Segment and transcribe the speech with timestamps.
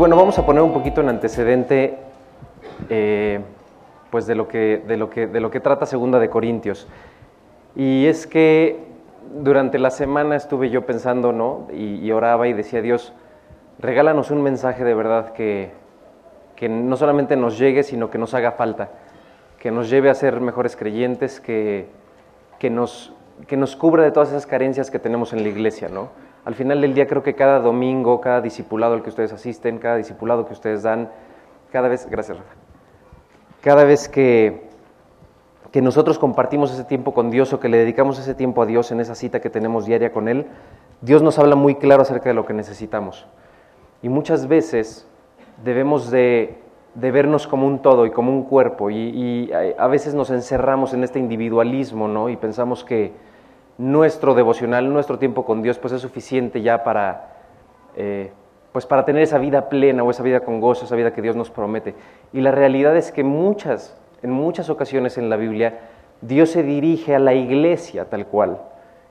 [0.00, 1.98] bueno, vamos a poner un poquito en antecedente
[2.88, 3.38] eh,
[4.10, 6.88] pues de lo, que, de, lo que, de lo que trata Segunda de Corintios.
[7.76, 8.78] Y es que
[9.42, 11.68] durante la semana estuve yo pensando, ¿no?
[11.70, 13.12] Y, oraba y decía, Dios,
[13.78, 15.70] regálanos un mensaje de verdad que,
[16.56, 18.88] que no solamente nos llegue, sino que nos haga falta,
[19.58, 21.88] que nos lleve a ser mejores creyentes, que,
[22.58, 23.12] que, nos,
[23.46, 26.08] que nos cubra de todas esas carencias que tenemos en la iglesia, ¿no?
[26.44, 29.96] Al final del día creo que cada domingo, cada discipulado al que ustedes asisten, cada
[29.96, 31.10] discipulado que ustedes dan,
[31.70, 32.54] cada vez, gracias Rafa,
[33.60, 34.68] cada vez que,
[35.70, 38.90] que nosotros compartimos ese tiempo con Dios o que le dedicamos ese tiempo a Dios
[38.90, 40.46] en esa cita que tenemos diaria con Él,
[41.02, 43.26] Dios nos habla muy claro acerca de lo que necesitamos.
[44.02, 45.06] Y muchas veces
[45.62, 46.58] debemos de,
[46.94, 51.04] vernos como un todo y como un cuerpo y, y, a veces nos encerramos en
[51.04, 52.30] este individualismo ¿no?
[52.30, 53.12] y pensamos que
[53.80, 57.32] nuestro devocional, nuestro tiempo con Dios, pues es suficiente ya para,
[57.96, 58.30] eh,
[58.72, 61.34] pues para tener esa vida plena o esa vida con gozo, esa vida que Dios
[61.34, 61.94] nos promete.
[62.34, 65.80] Y la realidad es que muchas, en muchas ocasiones en la Biblia,
[66.20, 68.60] Dios se dirige a la iglesia tal cual.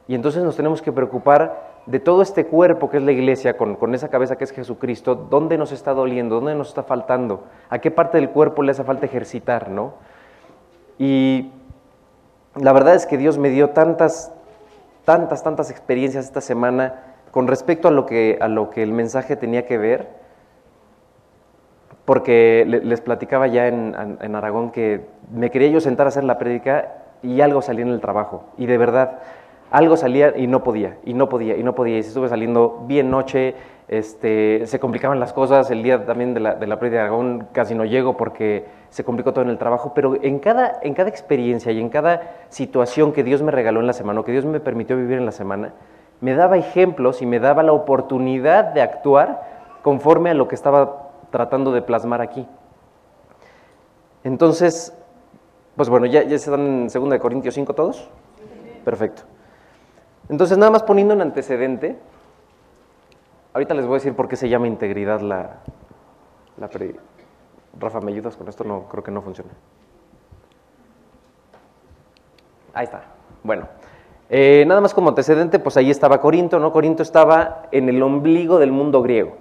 [0.07, 3.75] Y entonces nos tenemos que preocupar de todo este cuerpo que es la iglesia, con,
[3.75, 7.79] con, esa cabeza que es Jesucristo, dónde nos está doliendo, dónde nos está faltando, a
[7.79, 9.93] qué parte del cuerpo le hace falta ejercitar, ¿no?
[10.99, 11.51] Y
[12.55, 14.31] la verdad es que Dios me dio tantas,
[15.09, 19.35] tantas, tantas experiencias esta semana con respecto a lo que, a lo que el mensaje
[19.35, 20.07] tenía que ver,
[22.05, 26.37] porque les platicaba ya en, en, Aragón que me quería yo sentar a hacer la
[26.37, 26.93] prédica
[27.23, 29.17] y algo salía en el trabajo, y de verdad,
[29.71, 32.83] algo salía y no podía, y no podía, y no podía, y se estuve saliendo
[32.87, 33.55] bien noche,
[33.87, 37.75] este, se complicaban las cosas, el día también de la, de la de Aragón casi
[37.75, 41.71] no llego porque se complicó todo en el trabajo, pero en cada, en cada experiencia
[41.71, 44.59] y en cada situación que Dios me regaló en la semana o que Dios me
[44.59, 45.73] permitió vivir en la semana,
[46.21, 49.41] me daba ejemplos y me daba la oportunidad de actuar
[49.81, 52.47] conforme a lo que estaba tratando de plasmar aquí.
[54.23, 54.93] Entonces,
[55.75, 58.09] pues bueno, ¿ya, ya dan en 2 Corintios 5 todos?
[58.83, 59.23] Perfecto.
[60.29, 61.97] Entonces, nada más poniendo un antecedente,
[63.53, 65.57] ahorita les voy a decir por qué se llama integridad la,
[66.57, 66.69] la
[67.79, 68.63] Rafa, ¿me ayudas con esto?
[68.63, 69.51] No, creo que no funciona.
[72.73, 73.01] Ahí está.
[73.43, 73.67] Bueno,
[74.29, 76.71] eh, nada más como antecedente, pues ahí estaba Corinto, ¿no?
[76.71, 79.33] Corinto estaba en el ombligo del mundo griego.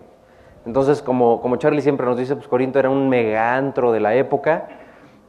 [0.64, 4.68] Entonces, como, como Charlie siempre nos dice, pues Corinto era un megantro de la época.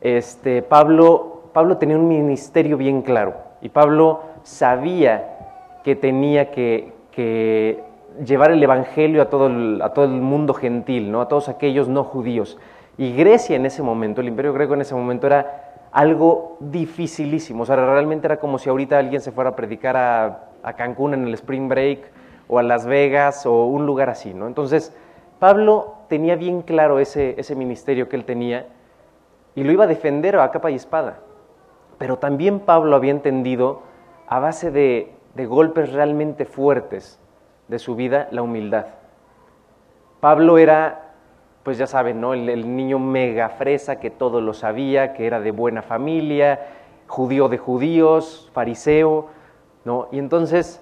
[0.01, 5.38] Este, Pablo, Pablo tenía un ministerio bien claro y Pablo sabía
[5.84, 6.94] que tenía que,
[8.25, 11.22] llevar el evangelio a todo el, mundo gentil, ¿no?
[11.22, 12.57] a todos aquellos no judíos.
[12.97, 17.63] Y Grecia en ese momento, el imperio griego en ese momento era algo dificilísimo.
[17.63, 20.45] O sea, realmente era como si ahorita alguien se fuera a predicar a,
[20.75, 22.12] Cancún en el Spring Break
[22.47, 24.47] o a Las Vegas o un lugar así, ¿no?
[24.47, 24.94] Entonces,
[25.39, 28.68] Pablo tenía bien claro ese ministerio que él tenía
[29.56, 31.19] y lo iba a defender a capa y espada.
[31.97, 33.81] Pero también Pablo había entendido,
[34.28, 37.19] a base de, de golpes realmente fuertes
[37.67, 38.85] de su vida, la humildad.
[40.19, 41.09] Pablo era
[41.63, 42.34] pues ya saben, ¿no?
[42.34, 46.68] El, niño mega fresa que todo lo sabía, que era de buena familia,
[47.07, 49.28] judío de judíos, fariseo,
[49.85, 50.07] ¿no?
[50.12, 50.81] Y entonces,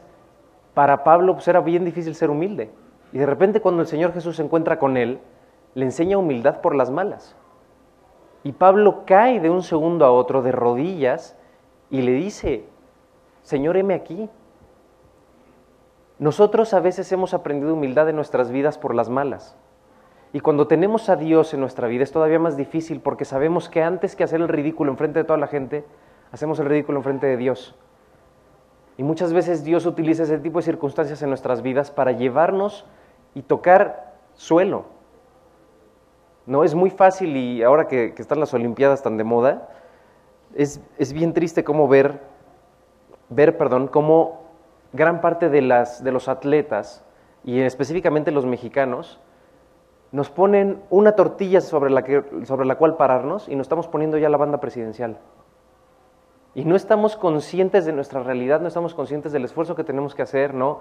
[0.73, 2.69] para Pablo, pues era bien difícil ser humilde.
[3.11, 5.19] Y de repente cuando el Señor Jesús se encuentra con él,
[5.73, 7.35] le enseña humildad por las malas.
[8.43, 11.35] Y Pablo cae de un segundo a otro de rodillas
[11.89, 12.65] y le dice,
[13.47, 14.29] Señor, heme aquí.
[16.19, 19.55] Nosotros a veces hemos aprendido humildad en nuestras vidas por las malas.
[20.33, 23.81] Y cuando tenemos a Dios en nuestra vida es todavía más difícil porque sabemos que
[23.81, 25.85] antes que hacer el ridículo enfrente de toda la gente,
[26.33, 27.73] hacemos el ridículo enfrente de Dios.
[28.97, 32.85] Y muchas veces Dios utiliza ese tipo de circunstancias en nuestras vidas para llevarnos
[33.33, 34.87] y tocar suelo.
[36.45, 39.69] No es muy fácil y ahora que, están las Olimpiadas tan de moda,
[40.53, 42.35] es, es bien triste cómo ver,
[43.29, 44.47] ver perdón, cómo
[44.93, 47.03] gran parte de, las, de los atletas,
[47.43, 49.19] y específicamente los mexicanos,
[50.11, 54.17] nos ponen una tortilla sobre la, que, sobre la cual pararnos y nos estamos poniendo
[54.17, 55.17] ya la banda presidencial.
[56.55, 60.23] Y no estamos conscientes de nuestra realidad, no estamos conscientes del esfuerzo que tenemos que
[60.23, 60.79] hacer, ¿no?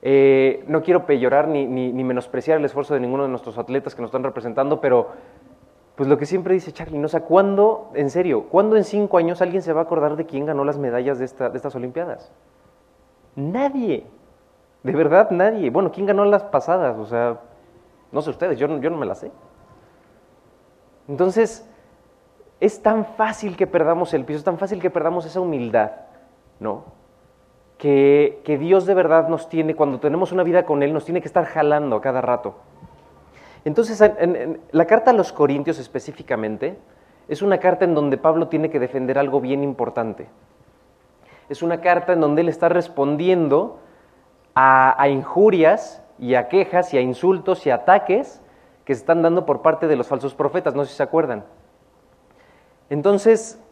[0.00, 4.02] Eh, no quiero peyorar ni, ni, menospreciar el esfuerzo de ninguno de nuestros atletas que
[4.02, 5.08] nos están representando, pero
[5.98, 7.08] pues lo que siempre dice Charlie, ¿no?
[7.12, 10.46] O ¿cuándo, en serio, cuándo en cinco años alguien se va a acordar de quién
[10.46, 12.30] ganó las medallas de, esta, de estas Olimpiadas?
[13.34, 14.06] Nadie,
[14.84, 15.70] de verdad nadie.
[15.70, 16.96] Bueno, ¿quién ganó las pasadas?
[16.98, 17.40] O sea,
[18.12, 19.32] no sé ustedes, yo no, yo no me la sé.
[21.08, 21.68] Entonces,
[22.60, 25.90] es tan fácil que perdamos el piso, es tan fácil que perdamos esa humildad,
[26.60, 26.84] ¿no?
[27.76, 31.26] Que, Dios de verdad nos tiene, cuando tenemos una vida con Él, nos tiene que
[31.26, 32.54] estar jalando a cada rato.
[33.64, 36.78] Entonces, en, la carta a los Corintios específicamente
[37.28, 40.28] es una carta en donde Pablo tiene que defender algo bien importante.
[41.48, 43.80] Es una carta en donde él está respondiendo
[44.54, 48.40] a, a injurias y a quejas y a insultos y ataques
[48.84, 51.44] que se están dando por parte de los falsos profetas, no sé si se acuerdan.
[52.90, 53.62] Entonces,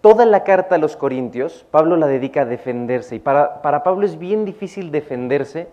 [0.00, 3.16] toda la carta a los Corintios, Pablo la dedica a defenderse.
[3.16, 5.68] Y para, para, Pablo es bien difícil defenderse,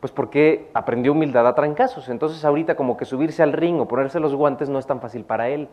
[0.00, 2.08] pues porque aprendió humildad a trancazos.
[2.08, 5.24] Entonces ahorita como que subirse al ring o ponerse los guantes no es tan fácil
[5.24, 5.68] para él.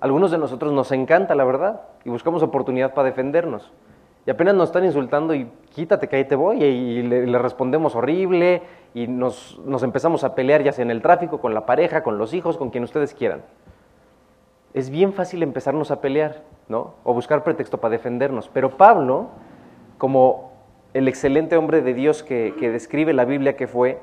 [0.00, 3.72] Algunos de nosotros nos encanta, la verdad, y buscamos oportunidad para defendernos.
[4.26, 8.62] Y apenas nos están insultando y quítate que ahí te voy, y, le, respondemos horrible,
[8.94, 12.16] y nos, nos empezamos a pelear ya sea en el tráfico, con la pareja, con
[12.16, 13.42] los hijos, con quien ustedes quieran.
[14.72, 16.94] Es bien fácil empezarnos a pelear, ¿no?
[17.04, 18.48] O buscar pretexto para defendernos.
[18.48, 19.28] Pero Pablo,
[19.98, 20.53] como
[20.94, 23.98] el excelente hombre de Dios que, describe la Biblia que fue,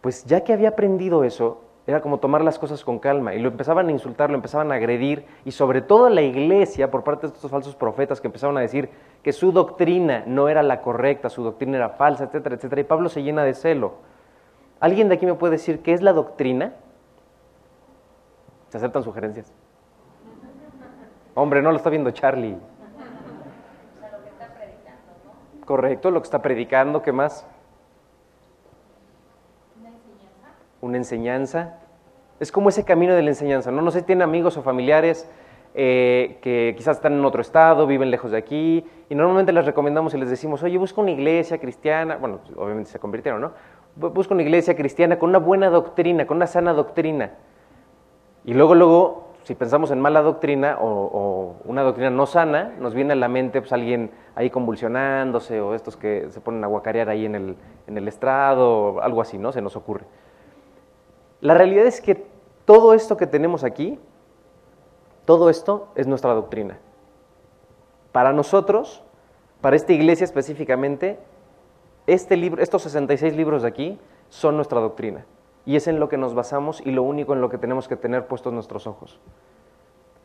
[0.00, 3.48] pues ya que había aprendido eso, era como tomar las cosas con calma y lo
[3.48, 7.32] empezaban a insultar, lo empezaban a agredir y sobre todo la iglesia por parte de
[7.32, 8.88] estos falsos profetas que empezaban a decir
[9.22, 12.80] que su doctrina no era la correcta, su doctrina era falsa, etcétera, etcétera.
[12.80, 13.94] Y Pablo se llena de celo.
[14.80, 16.72] ¿Alguien de aquí me puede decir qué es la doctrina?
[18.70, 19.52] ¿Se aceptan sugerencias?
[21.34, 22.56] Hombre, no lo está viendo Charlie.
[25.66, 27.46] Correcto, lo que está predicando, ¿qué más?
[30.86, 31.74] una enseñanza.
[32.40, 33.82] Es como ese camino de la enseñanza, ¿no?
[33.82, 35.28] No sé si tienen amigos o familiares
[35.74, 40.14] eh, que quizás están en otro estado, viven lejos de aquí, y normalmente les recomendamos
[40.14, 43.52] y les decimos, oye, busca una iglesia cristiana, bueno, obviamente se convirtieron, ¿no?
[43.96, 47.32] Busca una iglesia cristiana con una buena doctrina, con una sana doctrina.
[48.44, 53.12] Y luego, luego, si pensamos en mala doctrina o, una doctrina no sana, nos viene
[53.12, 57.26] a la mente pues, alguien ahí convulsionándose o estos que se ponen a guacarear ahí
[57.26, 57.56] en el,
[57.86, 59.52] en el estrado, algo así, ¿no?
[59.52, 60.04] Se nos ocurre.
[61.40, 62.26] La realidad es que
[62.64, 64.00] todo esto que tenemos aquí,
[65.26, 66.80] todo esto es nuestra doctrina.
[68.10, 69.04] Para nosotros,
[69.60, 71.20] para esta iglesia específicamente,
[72.08, 73.98] este libro, estos 66 libros de aquí
[74.28, 75.24] son nuestra doctrina.
[75.66, 77.96] Y es en lo que nos basamos y lo único en lo que tenemos que
[77.96, 79.20] tener puestos nuestros ojos.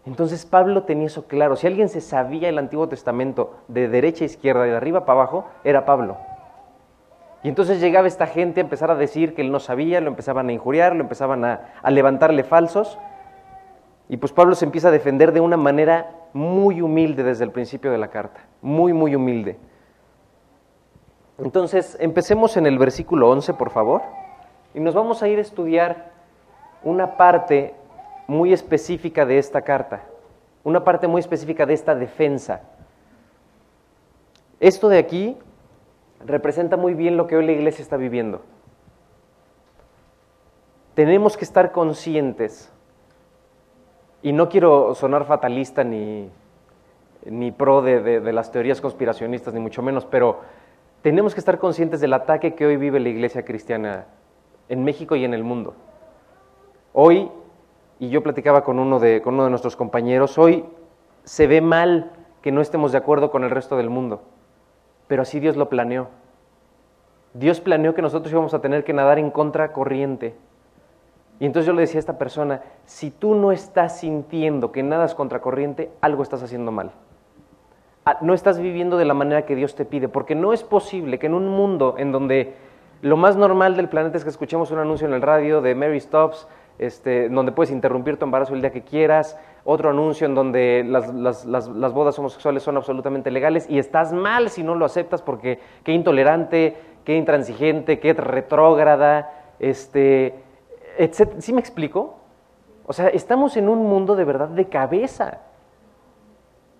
[0.06, 1.56] Entonces Pablo tenía eso claro.
[1.56, 5.20] Si alguien se sabía el Antiguo Testamento de derecha a izquierda y de arriba para
[5.20, 6.18] abajo, era Pablo.
[7.44, 10.50] Y entonces llegaba esta gente a empezar a decir que él no sabía, lo empezaban
[10.50, 13.00] a injuriar, lo empezaban a, levantarle falsos.
[14.10, 17.92] Y pues Pablo se empieza a defender de una manera muy humilde desde el principio
[17.92, 19.58] de la carta, muy, muy humilde.
[21.40, 24.04] Entonces, empecemos en el versículo 11, por favor,
[24.74, 26.12] y nos vamos a ir a estudiar
[26.84, 27.74] una parte
[28.28, 30.04] muy específica de esta carta,
[30.64, 32.62] una parte muy específica de esta defensa.
[34.60, 35.38] Esto de aquí
[36.26, 38.42] representa muy bien lo que hoy la iglesia está viviendo.
[40.94, 42.72] Tenemos que estar conscientes,
[44.24, 46.30] y no quiero sonar fatalista ni,
[47.26, 50.42] ni pro de, de, las teorías conspiracionistas, ni mucho menos, pero
[51.02, 54.06] tenemos que estar conscientes del ataque que hoy vive la iglesia cristiana
[54.70, 55.74] en México y en el mundo.
[56.94, 57.30] Hoy,
[58.00, 60.66] y yo platicaba con uno de, con uno de nuestros compañeros, hoy
[61.24, 64.22] se ve mal que no estemos de acuerdo con el resto del mundo
[65.12, 66.08] pero así Dios lo planeó.
[67.34, 70.38] Dios planeó que nosotros íbamos a tener que nadar en contra corriente.
[71.38, 75.14] Y entonces yo le decía a esta persona, si tú no estás sintiendo que nadas
[75.14, 76.92] contra corriente, algo estás haciendo mal.
[78.06, 81.20] Ah, no estás viviendo de la manera que Dios te pide, porque no es posible
[81.20, 82.56] que en un mundo en donde
[83.02, 86.00] lo más normal del planeta es que escuchemos un anuncio en el radio de Mary
[86.00, 90.84] Stops, este, donde puedes interrumpir tu embarazo el día que quieras, otro anuncio en donde
[90.86, 95.92] las, bodas homosexuales son absolutamente legales y estás mal si no lo aceptas porque qué
[95.94, 100.36] intolerante, qué intransigente, qué retrógrada, este,
[100.98, 101.34] etc.
[101.40, 102.16] ¿Sí me explico?
[102.86, 105.42] O sea, estamos en un mundo de verdad de cabeza.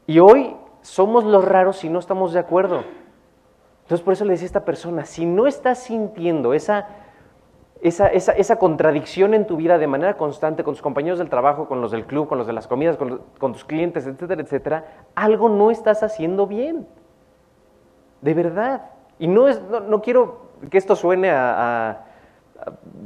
[0.08, 2.84] Y hoy somos los raros si no estamos de acuerdo.
[3.92, 6.88] Entonces por eso le decía a esta persona, si no estás sintiendo esa
[7.82, 11.68] esa, esa, esa, contradicción en tu vida de manera constante con tus compañeros del trabajo,
[11.68, 15.50] con los del club, con los de las comidas, con, tus clientes, etcétera, etcétera, algo
[15.50, 16.88] no estás haciendo bien.
[18.22, 18.92] De verdad.
[19.20, 22.06] Y no, es, no, quiero que esto suene a,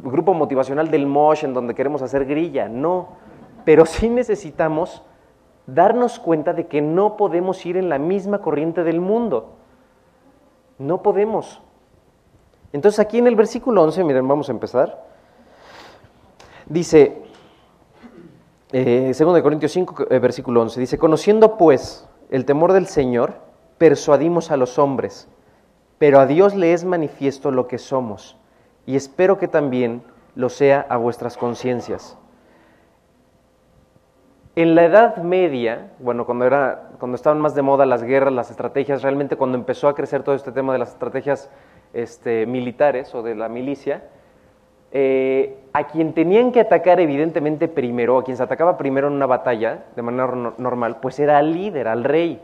[0.03, 3.07] grupo motivacional del MOSH en donde queremos hacer grilla, no.
[3.63, 5.01] Pero sí necesitamos
[5.65, 9.54] darnos cuenta de que no podemos ir en la misma corriente del mundo.
[10.77, 11.61] No podemos.
[12.73, 15.05] Entonces aquí en el versículo 11, miren, vamos a empezar.
[16.67, 17.21] Dice,
[18.71, 23.35] eh, 2 Corintios 5, eh, versículo 11, dice, conociendo pues el temor del Señor,
[23.77, 25.27] persuadimos a los hombres,
[25.99, 28.37] pero a Dios le es manifiesto lo que somos,
[28.85, 30.03] y espero que también
[30.35, 32.17] lo sea a vuestras conciencias.
[34.55, 38.51] En la Edad Media, bueno, cuando, era, cuando estaban más de moda las guerras, las
[38.51, 41.49] estrategias, realmente cuando empezó a crecer todo este tema de las estrategias
[41.91, 44.03] este, militares o de la milicia,
[44.91, 49.25] eh, a quien tenían que atacar evidentemente primero, a quien se atacaba primero en una
[49.25, 52.41] batalla de manera normal, pues era al líder, al rey.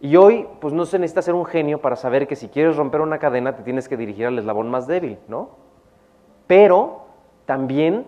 [0.00, 3.02] Y hoy, pues no se necesita ser un genio para saber que si quieres romper
[3.02, 5.50] una cadena te tienes que dirigir al eslabón más débil, ¿no?
[6.46, 7.02] Pero
[7.44, 8.06] también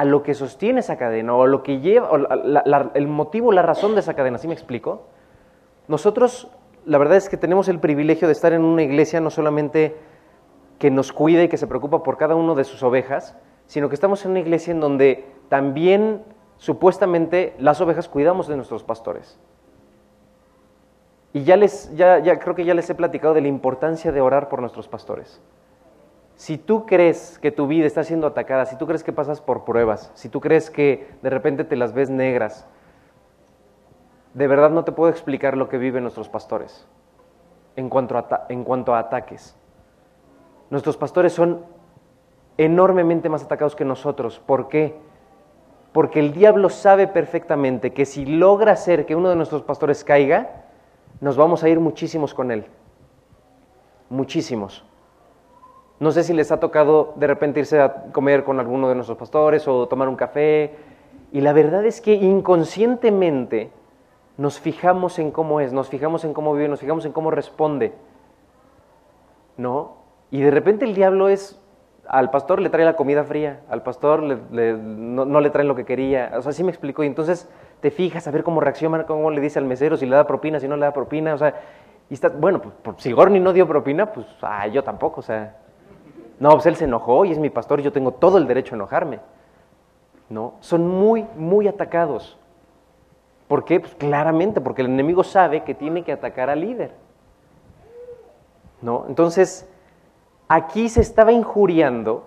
[0.00, 2.08] a lo que sostiene esa cadena o a lo que lleva,
[2.94, 5.02] el motivo, la razón de esa cadena, ¿sí me explico?
[5.88, 6.48] Nosotros,
[6.86, 9.98] la verdad es que tenemos el privilegio de estar en una iglesia no solamente
[10.78, 13.94] que nos cuida y que se preocupa por cada uno de sus ovejas, sino que
[13.94, 16.22] estamos en una iglesia en donde también
[16.56, 19.38] supuestamente las ovejas cuidamos de nuestros pastores.
[21.34, 24.48] Y ya les, ya creo que ya les he platicado de la importancia de orar
[24.48, 25.42] por nuestros pastores.
[26.40, 29.66] Si tú crees que tu vida está siendo atacada, si tú crees que pasas por
[29.66, 32.66] pruebas, si tú crees que de repente te las ves negras,
[34.32, 36.88] de verdad no te puedo explicar lo que viven nuestros pastores
[37.76, 39.54] en cuanto a, en cuanto a ataques.
[40.70, 41.62] Nuestros pastores son
[42.56, 44.38] enormemente más atacados que nosotros.
[44.38, 44.96] ¿Por qué?
[45.92, 50.64] Porque el diablo sabe perfectamente que si logra hacer que uno de nuestros pastores caiga,
[51.20, 52.64] nos vamos a ir muchísimos con él.
[54.08, 54.86] Muchísimos.
[56.00, 59.18] No sé si les ha tocado de repente irse a comer con alguno de nuestros
[59.18, 60.74] pastores o tomar un café.
[61.30, 63.70] Y la verdad es que inconscientemente
[64.38, 67.92] nos fijamos en cómo es, nos fijamos en cómo vive, nos fijamos en cómo responde.
[69.58, 69.96] ¿No?
[70.30, 71.60] Y de repente el diablo es,
[72.08, 76.32] al pastor le trae la comida fría, al pastor no, le traen lo que quería.
[76.34, 77.04] O sea, así me explicó.
[77.04, 77.46] Y entonces
[77.80, 80.60] te fijas a ver cómo reacciona, cómo le dice al mesero, si le da propina,
[80.60, 81.34] si no le da propina.
[81.34, 81.54] O sea,
[82.08, 85.20] y está, bueno, pues, si Gorni no dio propina, pues ah, yo tampoco.
[85.20, 85.56] O sea,
[86.40, 88.76] no, pues él se enojó y es mi pastor, yo tengo todo el derecho a
[88.76, 89.20] enojarme.
[90.30, 90.54] ¿No?
[90.60, 92.38] Son muy, muy atacados.
[93.46, 93.78] ¿Por qué?
[93.78, 96.92] Pues claramente, porque el enemigo sabe que tiene que atacar al líder.
[98.80, 99.04] ¿No?
[99.06, 99.68] Entonces,
[100.48, 102.24] aquí se estaba injuriando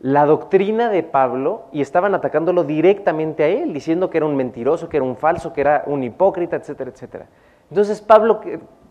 [0.00, 4.88] la doctrina de Pablo y estaban atacándolo directamente a él, diciendo que era un mentiroso,
[4.88, 7.26] que era un falso, que era un hipócrita, etcétera, etcétera.
[7.70, 8.40] Entonces, Pablo,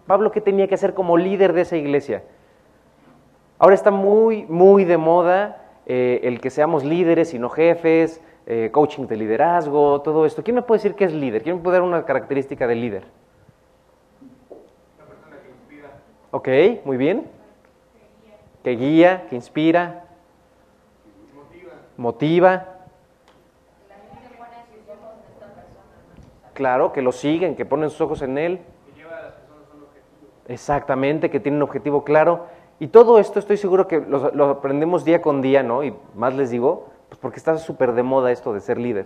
[0.08, 2.24] Pablo ¿qué tenía que hacer como líder de esa iglesia?
[3.62, 8.72] Ahora está muy, muy de moda eh, el que seamos líderes y no jefes, eh,
[8.72, 10.42] coaching de liderazgo, todo esto.
[10.42, 11.44] ¿Quién me puede decir qué es líder?
[11.44, 13.04] ¿Quién me puede dar una característica de líder?
[14.50, 15.92] Una persona que inspira.
[16.32, 17.28] Ok, muy bien.
[18.64, 20.06] Que guía, que inspira.
[21.32, 21.72] Motiva.
[21.98, 22.68] Motiva.
[26.56, 28.60] Claro, que lo siguen, que ponen sus ojos en él.
[28.88, 30.32] Que lleva a las personas a un objetivo.
[30.48, 32.48] Exactamente, que tiene un objetivo claro.
[32.82, 35.84] Y todo esto estoy seguro que lo, aprendemos día con día, ¿no?
[35.84, 39.06] Y más les digo, pues porque está súper de moda esto de ser líder.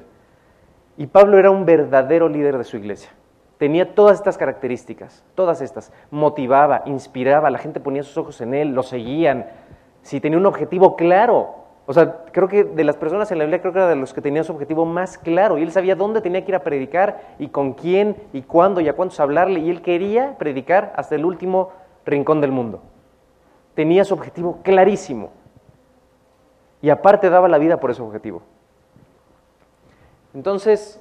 [0.96, 3.10] Y Pablo era un verdadero líder de su iglesia.
[3.58, 5.92] Tenía todas estas características, todas estas.
[6.10, 9.48] Motivaba, inspiraba, la gente ponía sus ojos en él, lo seguían.
[10.04, 11.56] Si tenía un objetivo claro.
[11.86, 14.14] O sea, creo que de las personas en la Biblia, creo que era de los
[14.14, 15.58] que tenían su objetivo más claro.
[15.58, 18.88] Y él sabía dónde tenía que ir a predicar y con quién y cuándo y
[18.88, 19.60] a cuántos hablarle.
[19.60, 21.72] Y él quería predicar hasta el último
[22.06, 22.82] rincón del mundo
[23.76, 25.30] tenía su objetivo clarísimo.
[26.82, 28.42] Y aparte daba la vida por ese objetivo.
[30.34, 31.00] Entonces,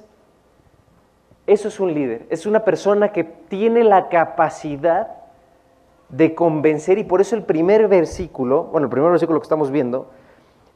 [1.47, 5.09] eso es un líder, es una persona que tiene la capacidad
[6.09, 10.09] de convencer y por eso el primer versículo, bueno, el primer versículo que estamos viendo,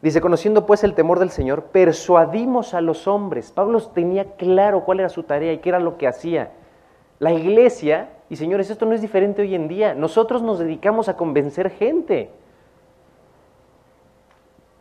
[0.01, 3.51] dice, conociendo pues el temor del Señor, persuadimos a los hombres.
[3.51, 6.51] Pablo tenía claro cuál era su tarea y qué era lo que hacía.
[7.19, 9.95] La iglesia y señores, esto no es diferente hoy en día.
[9.95, 12.29] Nosotros nos dedicamos a convencer gente.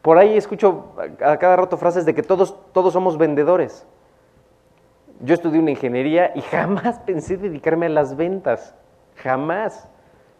[0.03, 0.93] Por ahí escucho
[1.25, 3.87] a cada rato frases de que todos, todos somos vendedores.
[5.21, 8.75] Yo estudié una ingeniería y jamás pensé dedicarme a las ventas.
[9.17, 9.89] Jamás.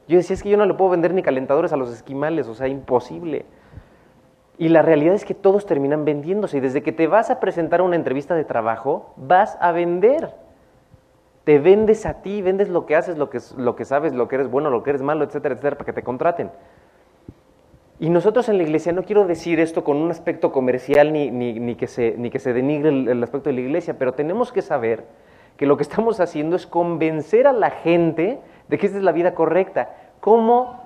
[0.07, 2.55] Yo decía, es que yo no le puedo vender ni calentadores a los esquimales, o
[2.55, 3.47] sea, imposible.
[4.59, 6.59] Y la realidad es que todos terminan vendiéndose.
[6.59, 10.31] Y desde que te vas a presentar a una entrevista de trabajo, vas a vender
[11.49, 14.35] te vendes a ti, vendes lo que haces, lo que, lo que sabes, lo que
[14.35, 16.51] eres bueno, lo que eres malo, etcétera, etcétera, para que te contraten.
[17.99, 21.75] Y nosotros en la iglesia, no quiero decir esto con un aspecto comercial ni, ni,
[21.77, 25.05] que, se, ni que se denigre el, aspecto de la iglesia, pero tenemos que saber
[25.57, 29.13] que lo que estamos haciendo es convencer a la gente de que esta es la
[29.13, 29.97] vida correcta.
[30.21, 30.83] ¿Cómo,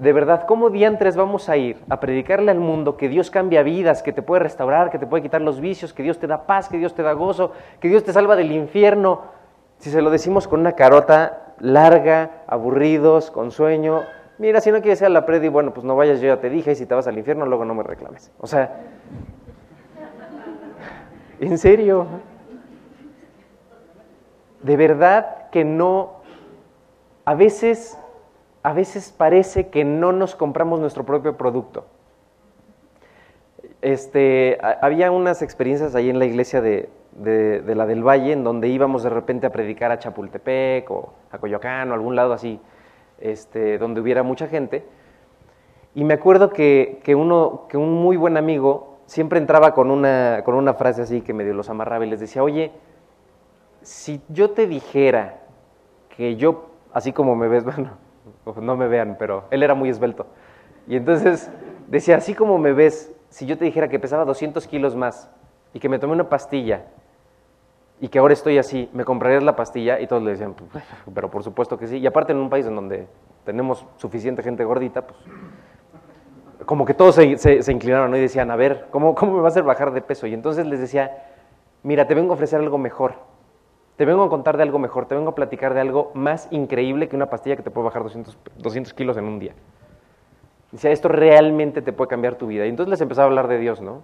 [0.00, 4.02] de verdad, cómo diantres vamos a ir a predicarle al mundo que Dios cambia vidas,
[4.02, 6.68] que te puede restaurar, que te puede quitar los vicios, que Dios te da paz,
[6.68, 9.38] que Dios te da gozo, que Dios te salva del infierno?
[9.80, 14.02] Si se lo decimos con una carota larga, aburridos, con sueño,
[14.36, 16.50] mira, si no quieres ir a la predi, bueno, pues no vayas, yo ya te
[16.50, 18.30] dije, y si te vas al infierno, luego no me reclames.
[18.38, 18.82] O sea,
[21.40, 22.06] en serio,
[24.62, 26.20] de verdad que no,
[27.24, 27.98] a veces,
[28.62, 31.86] a veces parece que no nos compramos nuestro propio producto.
[33.80, 38.68] Este, había unas experiencias ahí en la iglesia de, de- la del Valle, en donde
[38.68, 42.60] íbamos de repente a predicar a Chapultepec o a Coyoacán o algún lado así,
[43.18, 44.84] este, donde hubiera mucha gente.
[45.94, 50.42] Y me acuerdo que, que uno, que un muy buen amigo siempre entraba con una,
[50.44, 52.70] con una frase así que medio los amarraba y les decía, oye,
[53.82, 55.40] si yo te dijera
[56.16, 57.90] que yo, así como me ves, bueno,
[58.60, 60.26] no me vean, pero él era muy esbelto.
[60.86, 61.50] Y entonces
[61.88, 65.30] decía, así como me ves, si yo te dijera que pesaba 200 kilos más
[65.72, 66.84] y que me tomé una pastilla
[68.00, 70.00] y que ahora estoy así, ¿me comprarías la pastilla?
[70.00, 71.98] Y todos le decían, "Pues, pero por supuesto que sí.
[71.98, 73.06] Y aparte en un país en donde
[73.44, 75.18] tenemos suficiente gente gordita, pues
[76.64, 78.16] como que todos se, inclinaron ¿no?
[78.16, 80.26] y decían, a ver, ¿cómo, ¿cómo me va a hacer bajar de peso?
[80.26, 81.24] Y entonces les decía,
[81.82, 83.14] mira, te vengo a ofrecer algo mejor.
[83.96, 87.08] Te vengo a contar de algo mejor, te vengo a platicar de algo más increíble
[87.08, 89.52] que una pastilla que te puede bajar 200, 200 kilos en un día.
[90.72, 92.64] Decía, esto realmente te puede cambiar tu vida.
[92.64, 94.02] Y entonces les empezaba a hablar de Dios, ¿no?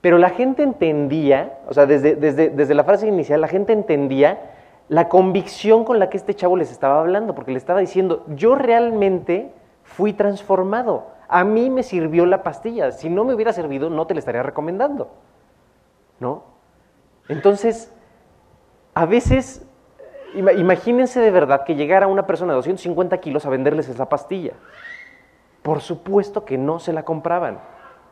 [0.00, 4.38] Pero la gente entendía, o sea, desde, desde, desde la frase inicial, la gente entendía
[4.88, 8.54] la convicción con la que este chavo les estaba hablando, porque le estaba diciendo, yo
[8.54, 9.52] realmente
[9.82, 14.14] fui transformado, a mí me sirvió la pastilla, si no me hubiera servido no te
[14.14, 15.10] la estaría recomendando,
[16.20, 16.44] ¿no?
[17.28, 17.92] Entonces,
[18.94, 19.66] a veces,
[20.34, 24.52] ima- imagínense de verdad que llegara una persona de 250 kilos a venderles esa pastilla.
[25.62, 27.58] Por supuesto que no se la compraban.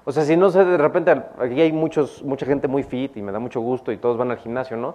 [0.08, 3.22] O sea, si no sé, de repente aquí hay muchos, mucha gente muy fit y
[3.22, 4.94] me da mucho gusto y todos van al gimnasio, ¿no?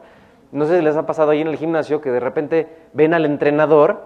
[0.54, 3.26] No sé si les ha pasado ahí en el gimnasio que de repente ven al
[3.26, 4.06] entrenador,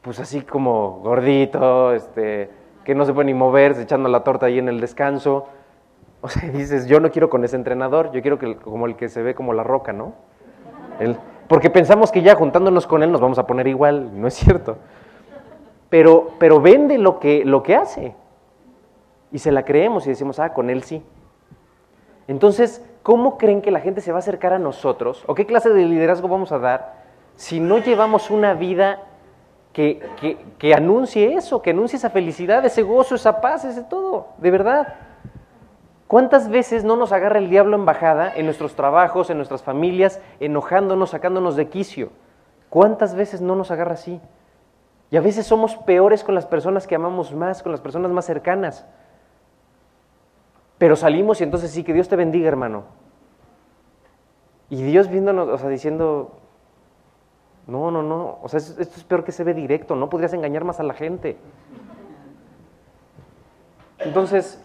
[0.00, 2.48] pues así como gordito, este,
[2.82, 5.48] que no se puede ni moverse, echando la torta ahí en el descanso.
[6.22, 8.96] O sea, dices, yo no quiero con ese entrenador, yo quiero que el- como el
[8.96, 10.14] que se ve como la roca, ¿no?
[10.98, 14.34] Él- porque pensamos que ya juntándonos con él nos vamos a poner igual, no es
[14.34, 14.78] cierto.
[15.90, 18.14] Pero, pero vende lo que, lo que hace.
[19.32, 21.02] Y se la creemos y decimos, ah, con él sí.
[22.26, 25.24] Entonces, ¿cómo creen que la gente se va a acercar a nosotros?
[25.26, 26.98] ¿O qué clase de liderazgo vamos a dar
[27.36, 29.02] si no llevamos una vida
[29.72, 34.28] que, que, que anuncie eso, que anuncie esa felicidad, ese gozo, esa paz, ese todo?
[34.38, 34.94] De verdad.
[36.08, 40.22] ¿Cuántas veces no nos agarra el diablo en bajada en nuestros trabajos, en nuestras familias,
[40.40, 42.10] enojándonos, sacándonos de quicio?
[42.70, 44.18] ¿Cuántas veces no nos agarra así?
[45.10, 48.24] Y a veces somos peores con las personas que amamos más, con las personas más
[48.24, 48.86] cercanas.
[50.78, 52.84] Pero salimos y entonces sí, que Dios te bendiga, hermano.
[54.70, 56.38] Y Dios viéndonos, o sea, diciendo,
[57.66, 60.32] no, no, no, o sea, es- esto es peor que se ve directo, no podrías
[60.34, 61.36] engañar más a la gente.
[63.98, 64.62] Entonces,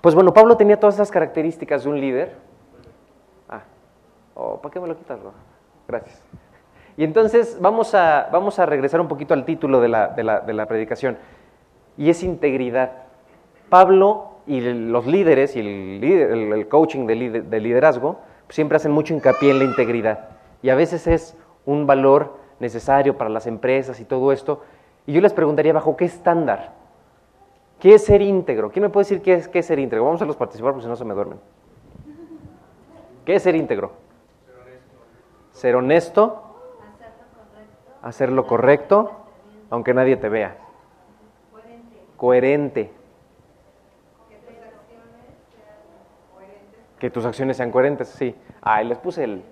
[0.00, 2.34] pues bueno, Pablo tenía todas esas características de un líder.
[3.48, 3.62] Ah,
[4.34, 5.18] oh, ¿para qué me lo quitas?
[5.88, 6.22] Gracias.
[6.96, 10.40] Y entonces vamos a, vamos a regresar un poquito al título de la, de la-
[10.40, 11.18] de la predicación,
[11.98, 12.92] y es integridad.
[13.68, 19.12] Pablo y los líderes y el, el- el coaching de, de liderazgo siempre hacen mucho
[19.14, 20.28] hincapié en la integridad.
[20.62, 24.62] Y a veces es un valor necesario para las empresas y todo esto.
[25.06, 26.72] Y yo les preguntaría, ¿bajo qué estándar?
[27.80, 28.70] ¿Qué es ser íntegro?
[28.70, 30.04] ¿Quién me puede decir qué es, qué es ser íntegro?
[30.04, 31.38] Vamos a los participar porque si no se me duermen.
[33.24, 33.92] ¿Qué es ser íntegro?
[35.52, 36.42] Ser honesto,
[38.02, 39.10] hacer lo correcto,
[39.70, 40.56] aunque nadie te vea.
[42.16, 42.90] Coherente.
[46.98, 48.34] Que tus acciones sean coherentes, sí.
[48.62, 49.42] Ah, les puse el,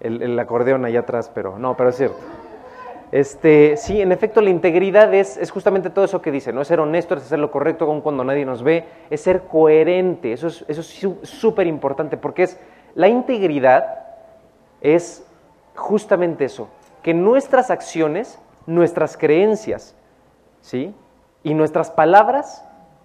[0.00, 2.16] el- acordeón allá atrás, pero no, pero es cierto.
[3.10, 6.60] Este, sí, en efecto, la integridad es, es justamente todo eso que dice, ¿no?
[6.60, 10.32] Es ser honesto, es hacer lo correcto aun cuando nadie nos ve, es ser coherente,
[10.34, 10.82] eso es eso
[11.22, 12.60] súper importante, porque es
[12.94, 14.04] la integridad
[14.82, 15.26] es
[15.74, 16.68] justamente eso,
[17.02, 19.94] que nuestras acciones, nuestras creencias,
[20.60, 20.94] ¿sí?
[21.42, 22.62] Y nuestras palabras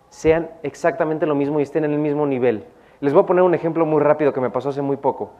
[0.10, 2.66] sean exactamente lo mismo y estén en el mismo nivel.
[3.04, 5.32] Les voy a poner un ejemplo muy rápido que me pasó hace muy poco.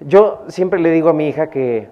[0.00, 1.90] Yo siempre le digo a mi hija que,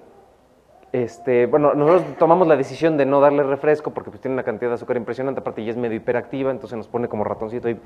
[0.90, 4.70] este, bueno, nosotros tomamos la decisión de no darle refresco porque pues, tiene una cantidad
[4.70, 7.78] de azúcar impresionante, aparte ella es medio hiperactiva, entonces nos pone como ratoncito ahí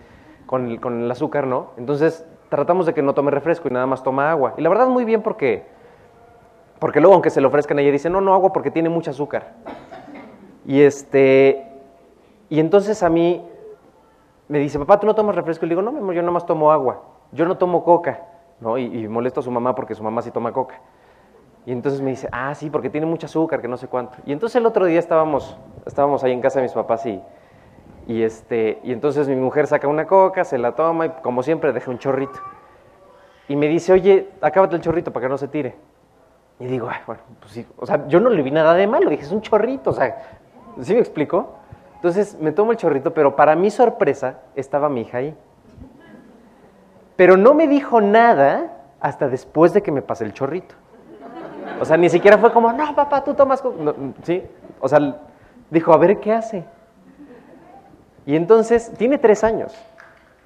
[0.46, 1.72] con el, con el azúcar, ¿no?
[1.78, 4.54] Entonces tratamos de que no tome refresco y nada más toma agua.
[4.56, 5.64] Y la verdad muy bien porque,
[6.78, 9.54] porque luego aunque se le ofrezcan ella dice, no, no agua porque tiene mucho azúcar.
[10.64, 11.66] Y este,
[12.48, 13.42] y entonces a mí
[14.48, 15.64] me dice, papá, ¿tú no tomas refresco?
[15.64, 17.02] Y le digo, no, mi amor, yo nada más tomo agua.
[17.32, 18.22] Yo no tomo coca,
[18.60, 18.78] ¿no?
[18.78, 20.80] Y, y molesto a su mamá porque su mamá sí toma coca.
[21.66, 24.18] Y entonces me dice, ah, sí, porque tiene mucho azúcar, que no sé cuánto.
[24.24, 27.20] Y entonces el otro día estábamos, estábamos ahí en casa de mis papás y,
[28.06, 31.72] y, este, y entonces mi mujer saca una coca, se la toma y como siempre
[31.72, 32.38] deja un chorrito.
[33.48, 35.74] Y me dice, oye, acábate el chorrito para que no se tire.
[36.60, 37.66] Y digo, bueno, pues sí.
[37.78, 40.38] O sea, yo no le vi nada de malo, dije, es un chorrito, o sea,
[40.80, 41.54] ¿sí me explico?
[42.06, 45.36] Entonces me tomo el chorrito, pero para mi sorpresa estaba mi hija ahí.
[47.16, 50.76] Pero no me dijo nada hasta después de que me pasé el chorrito.
[51.80, 53.60] O sea, ni siquiera fue como, no, papá, tú tomas...
[53.64, 53.92] No,
[54.22, 54.40] ¿Sí?
[54.80, 55.16] O sea,
[55.68, 56.62] dijo, a ver qué hace.
[58.24, 59.74] Y entonces, tiene tres años.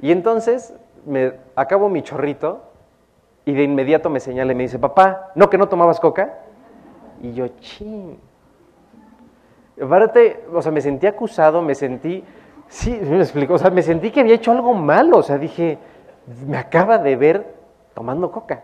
[0.01, 0.73] Y entonces
[1.05, 2.63] me acabo mi chorrito
[3.45, 6.39] y de inmediato me señala y me dice, papá, ¿no que no tomabas coca?
[7.21, 8.30] Y yo, ching.
[9.83, 12.25] Aparte, o sea, me sentí acusado, me sentí,
[12.69, 15.79] sí, me explico, o sea, me sentí que había hecho algo malo, o sea, dije,
[16.47, 17.55] me acaba de ver
[17.95, 18.63] tomando coca.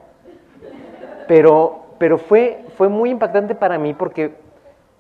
[1.26, 4.34] Pero pero fue, fue muy impactante para mí porque,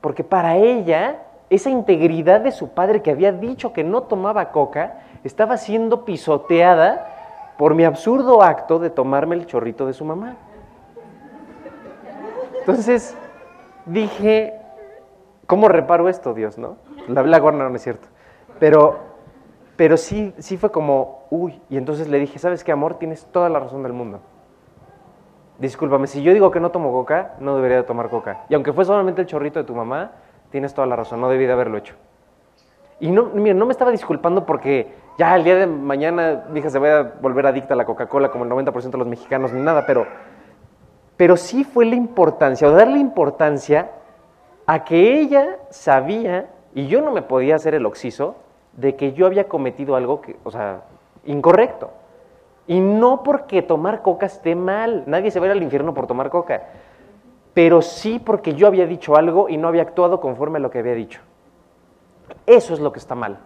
[0.00, 5.00] porque para ella esa integridad de su padre que había dicho que no tomaba coca
[5.24, 10.36] estaba siendo pisoteada por mi absurdo acto de tomarme el chorrito de su mamá.
[12.60, 13.16] Entonces
[13.84, 14.60] dije,
[15.46, 16.58] ¿cómo reparo esto, Dios?
[16.58, 16.76] ¿No?
[17.08, 18.08] La, la no, es cierto.
[18.58, 18.98] Pero,
[19.76, 22.98] pero sí, sí fue como, uy, y entonces le dije, ¿sabes qué, amor?
[22.98, 24.20] Tienes toda la razón del mundo
[25.58, 28.44] discúlpame, si yo digo que no tomo coca, no debería de tomar coca.
[28.48, 30.12] Y aunque fue solamente el chorrito de tu mamá,
[30.50, 31.94] tienes toda la razón, no debí de haberlo hecho.
[33.00, 36.78] Y no, mira, no me estaba disculpando porque ya el día de mañana hija se
[36.78, 39.84] va a volver adicta a la Coca-Cola como el 90% de los mexicanos, ni nada,
[39.86, 40.06] pero,
[41.16, 43.90] pero sí fue la importancia, o darle importancia
[44.66, 48.36] a que ella sabía, y yo no me podía hacer el oxiso,
[48.72, 50.82] de que yo había cometido algo que, o sea,
[51.24, 51.90] incorrecto.
[52.66, 56.06] Y no porque tomar coca esté mal, nadie se va a ir al infierno por
[56.06, 56.64] tomar coca,
[57.54, 60.80] pero sí porque yo había dicho algo y no había actuado conforme a lo que
[60.80, 61.20] había dicho.
[62.44, 63.38] Eso es lo que está mal.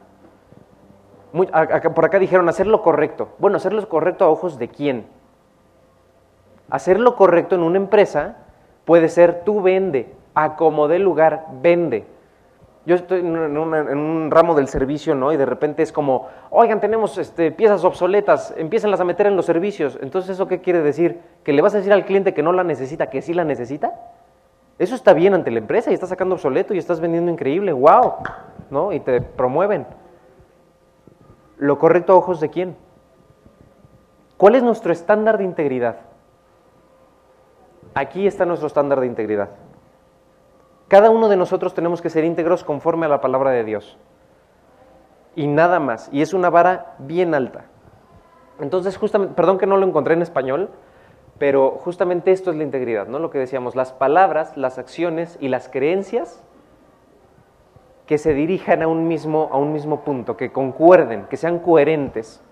[1.94, 3.28] por acá dijeron hacer lo correcto.
[3.38, 5.06] Bueno, hacer lo correcto a ojos de quién.
[6.70, 8.38] Hacer lo correcto en una empresa
[8.84, 12.06] puede ser tú vende, acomode lugar, vende
[12.86, 15.32] yo estoy en, un ramo del servicio, ¿no?
[15.32, 19.44] Y de repente es como, oigan, tenemos este, piezas obsoletas, empiezanlas a meter en los
[19.44, 19.98] servicios.
[20.00, 21.20] Entonces, ¿eso qué quiere decir?
[21.44, 23.92] ¿Que le vas a decir al cliente que no la necesita, que sí la necesita?
[24.78, 28.14] Eso está bien ante la empresa y estás sacando obsoleto y estás vendiendo increíble, wow,
[28.70, 28.92] ¿no?
[28.92, 29.86] Y te promueven.
[31.58, 32.76] ¿Lo correcto a ojos de quién?
[34.38, 35.96] ¿Cuál es nuestro estándar de integridad?
[37.92, 39.50] Aquí está nuestro estándar de integridad.
[40.90, 43.96] Cada uno de nosotros tenemos que ser íntegros conforme a la palabra de Dios.
[45.36, 46.08] Y nada más.
[46.10, 47.66] Y es una vara bien alta.
[48.58, 50.68] Entonces, justamente, perdón que no lo encontré en español,
[51.38, 53.20] pero justamente esto es la integridad, ¿no?
[53.20, 56.42] Lo que decíamos, las palabras, las acciones y las creencias
[58.06, 62.42] que se dirijan a un mismo, a un mismo punto, que concuerden, que sean coherentes.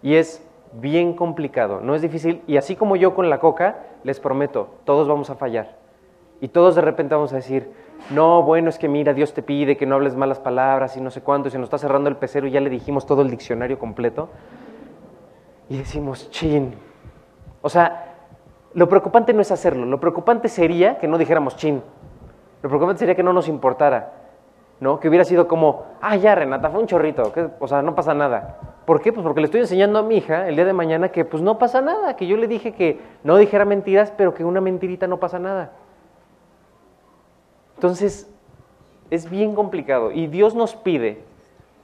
[0.00, 2.42] Y es bien complicado, no es difícil.
[2.46, 5.83] Y así como yo con la coca, les prometo, todos vamos a fallar.
[6.44, 7.70] Y todos de repente vamos a decir,
[8.10, 11.10] no, bueno, es que mira, Dios te pide que no hables malas palabras y no
[11.10, 13.30] sé cuánto, y se nos está cerrando el pecero y ya le dijimos todo el
[13.30, 14.28] diccionario completo.
[15.70, 16.74] Y decimos, chin.
[17.62, 18.16] O sea,
[18.74, 21.82] lo preocupante no es hacerlo, lo preocupante sería que no dijéramos chin.
[22.60, 24.12] Lo preocupante sería que no nos importara,
[24.80, 25.00] ¿no?
[25.00, 28.58] Que hubiera sido como, ah, ya, Renata, fue un chorrito, o sea, no pasa nada.
[28.84, 29.14] ¿Por qué?
[29.14, 31.56] Pues porque le estoy enseñando a mi hija el día de mañana que pues no
[31.56, 35.18] pasa nada, que yo le dije que no dijera mentiras, pero que una mentirita no
[35.18, 35.72] pasa nada.
[37.76, 38.30] Entonces,
[39.10, 41.22] es bien complicado y Dios nos pide,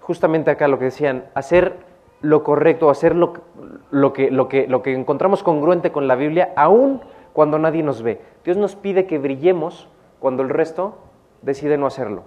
[0.00, 1.76] justamente acá lo que decían, hacer
[2.22, 7.00] lo correcto, hacer lo, que, lo, que, lo que encontramos congruente con la Biblia, aun
[7.32, 8.20] cuando nadie nos ve.
[8.44, 10.98] Dios nos pide que brillemos cuando el resto
[11.42, 12.24] decide no hacerlo,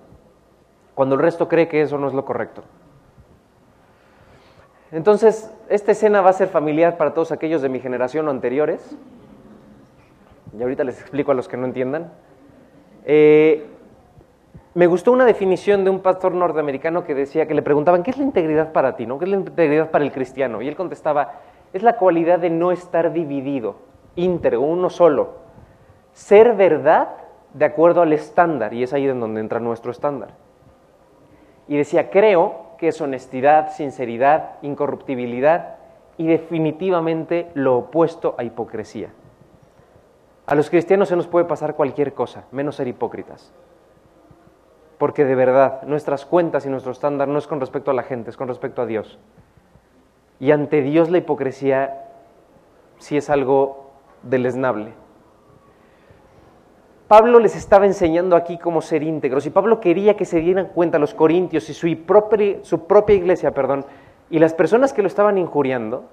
[0.96, 2.64] cuando el resto cree que eso no es lo correcto.
[4.92, 8.96] Entonces, esta escena va a ser familiar para todos aquellos de mi generación o anteriores.
[10.56, 12.14] Y ahorita les explico a los que no entiendan.
[13.06, 13.66] Eh,
[14.76, 18.18] me gustó una definición de un pastor norteamericano que decía que le preguntaban, ¿qué es
[18.18, 19.06] la integridad para ti?
[19.06, 19.20] ¿no?
[19.20, 20.62] ¿Qué es la integridad para el cristiano?
[20.62, 21.34] Y él contestaba,
[21.74, 23.76] es la cualidad de no estar dividido,
[24.16, 25.36] íntegro, uno solo.
[26.14, 27.10] Ser verdad
[27.54, 30.30] de acuerdo al estándar, y es ahí en donde entra nuestro estándar.
[31.68, 35.76] Y decía, creo que es honestidad, sinceridad, incorruptibilidad
[36.18, 39.10] y definitivamente lo opuesto a hipocresía.
[40.46, 43.54] A los cristianos se nos puede pasar cualquier cosa, menos ser hipócritas.
[44.98, 48.30] Porque de verdad, nuestras cuentas y nuestro estándar no es con respecto a la gente,
[48.30, 49.20] es con respecto a Dios.
[50.40, 52.04] Y ante Dios la hipocresía
[52.98, 53.92] sí es algo
[54.24, 54.94] deleznable.
[57.08, 61.00] Pablo les estaba enseñando aquí cómo ser íntegros y Pablo quería que se dieran cuenta
[61.00, 63.86] los corintios y su propia, su propia iglesia, perdón,
[64.30, 66.06] y las personas que lo estaban injuriando,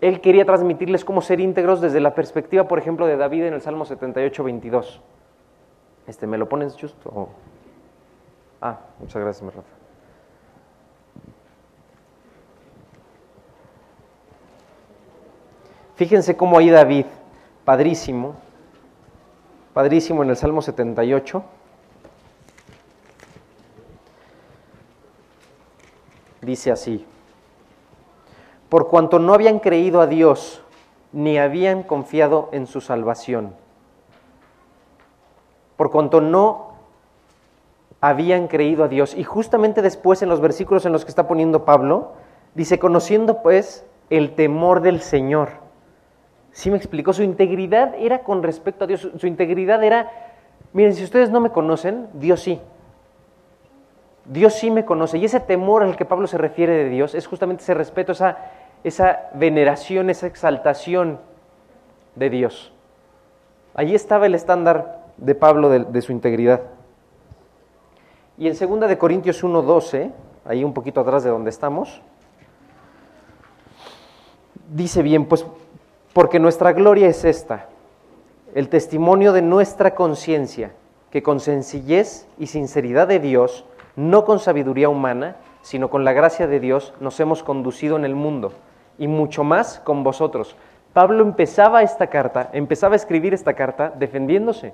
[0.00, 3.62] él quería transmitirles cómo ser íntegros desde la perspectiva, por ejemplo, de David en el
[3.62, 5.00] Salmo 78, 22.
[6.06, 7.28] Este, ¿Me lo pones justo?
[8.60, 9.68] Ah, muchas gracias, Rafa.
[15.96, 17.06] Fíjense cómo ahí David,
[17.64, 18.36] padrísimo,
[19.72, 21.42] padrísimo en el Salmo 78.
[26.42, 27.06] Dice así,
[28.68, 30.62] por cuanto no habían creído a Dios,
[31.12, 33.54] ni habían confiado en su salvación.
[35.76, 36.74] Por cuanto no
[38.00, 39.14] habían creído a Dios.
[39.14, 42.12] Y justamente después en los versículos en los que está poniendo Pablo,
[42.54, 45.50] dice, conociendo pues el temor del Señor.
[46.52, 47.12] ¿Sí me explicó?
[47.12, 49.08] Su integridad era con respecto a Dios.
[49.16, 50.10] Su, integridad era,
[50.72, 52.60] miren, si ustedes no me conocen, Dios sí.
[54.28, 55.18] Dios sí me conoce.
[55.18, 58.38] Y ese temor al que Pablo se refiere de Dios es justamente ese respeto, esa,
[58.82, 61.20] esa veneración, esa exaltación
[62.14, 62.72] de Dios.
[63.74, 66.62] Allí estaba el estándar de Pablo de, su integridad.
[68.38, 70.12] Y en 2 de Corintios 1:12,
[70.44, 72.02] ahí un poquito atrás de donde estamos,
[74.74, 75.46] dice bien, pues
[76.12, 77.66] porque nuestra gloria es esta,
[78.54, 80.72] el testimonio de nuestra conciencia,
[81.10, 83.64] que con sencillez y sinceridad de Dios
[83.96, 88.14] no con sabiduría humana, sino con la gracia de Dios, nos hemos conducido en el
[88.14, 88.52] mundo,
[88.98, 90.56] y mucho más con vosotros.
[90.92, 94.72] Pablo empezaba esta carta, empezaba a escribir esta carta defendiéndose.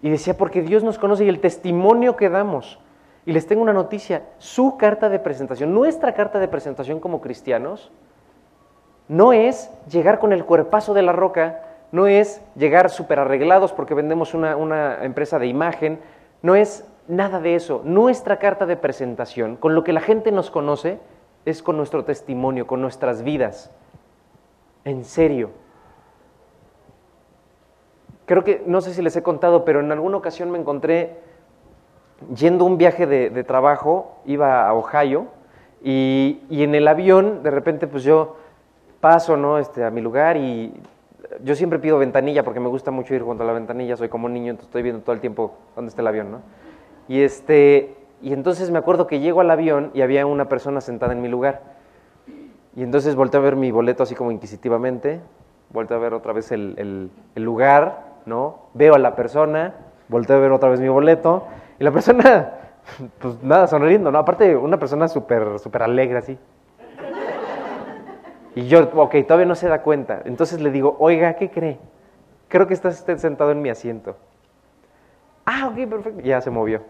[0.00, 2.78] Y decía, porque Dios nos conoce y el testimonio que damos.
[3.24, 7.90] Y les tengo una noticia, su carta de presentación, nuestra carta de presentación como cristianos,
[9.08, 11.60] no es llegar con el cuerpazo de la roca,
[11.92, 16.00] no es llegar súper arreglados porque vendemos una, una empresa de imagen,
[16.40, 17.82] no es Nada de eso.
[17.84, 20.98] Nuestra carta de presentación, con lo que la gente nos conoce,
[21.44, 23.70] es con nuestro testimonio, con nuestras vidas.
[24.84, 25.50] En serio.
[28.26, 31.18] Creo que, no sé si les he contado, pero en alguna ocasión me encontré
[32.34, 35.26] yendo un viaje de, trabajo, iba a Ohio,
[35.82, 38.36] y, y, en el avión, de repente, pues yo
[39.00, 39.58] paso ¿no?
[39.58, 40.72] este, a mi lugar y
[41.42, 44.26] yo siempre pido ventanilla porque me gusta mucho ir junto a la ventanilla, soy como
[44.26, 46.40] un niño, entonces estoy viendo todo el tiempo dónde está el avión, ¿no?
[47.08, 51.12] Y, este, y entonces me acuerdo que llego al avión y había una persona sentada
[51.12, 51.62] en mi lugar.
[52.74, 55.20] Y entonces volteé a ver mi boleto así como inquisitivamente,
[55.70, 58.60] volteé a ver otra vez el, el, lugar, ¿no?
[58.74, 59.74] Veo a la persona,
[60.08, 61.46] volteé a ver otra vez mi boleto,
[61.78, 62.52] y la persona,
[63.18, 64.18] pues nada, sonriendo, ¿no?
[64.18, 66.38] Aparte, una persona súper, súper alegre así.
[68.54, 70.22] Y yo, ok, todavía no se da cuenta.
[70.24, 71.78] Entonces le digo, oiga, ¿qué cree?
[72.48, 74.16] Creo que está usted sentado en mi asiento.
[75.52, 76.20] Ah, ok, perfecto.
[76.22, 76.82] Ya se movió.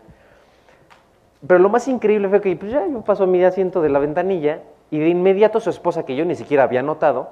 [1.45, 3.99] Pero lo más increíble fue que pues ya yo paso a mi asiento de la
[3.99, 7.31] ventanilla y de inmediato su esposa, que yo ni siquiera había notado,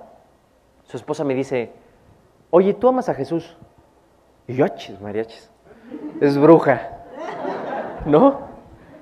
[0.84, 1.70] su esposa me dice,
[2.50, 3.56] oye, ¿tú amas a Jesús?
[4.48, 5.52] Y yo, chis, mariachis,
[6.20, 6.88] es bruja,
[8.06, 8.40] ¿no?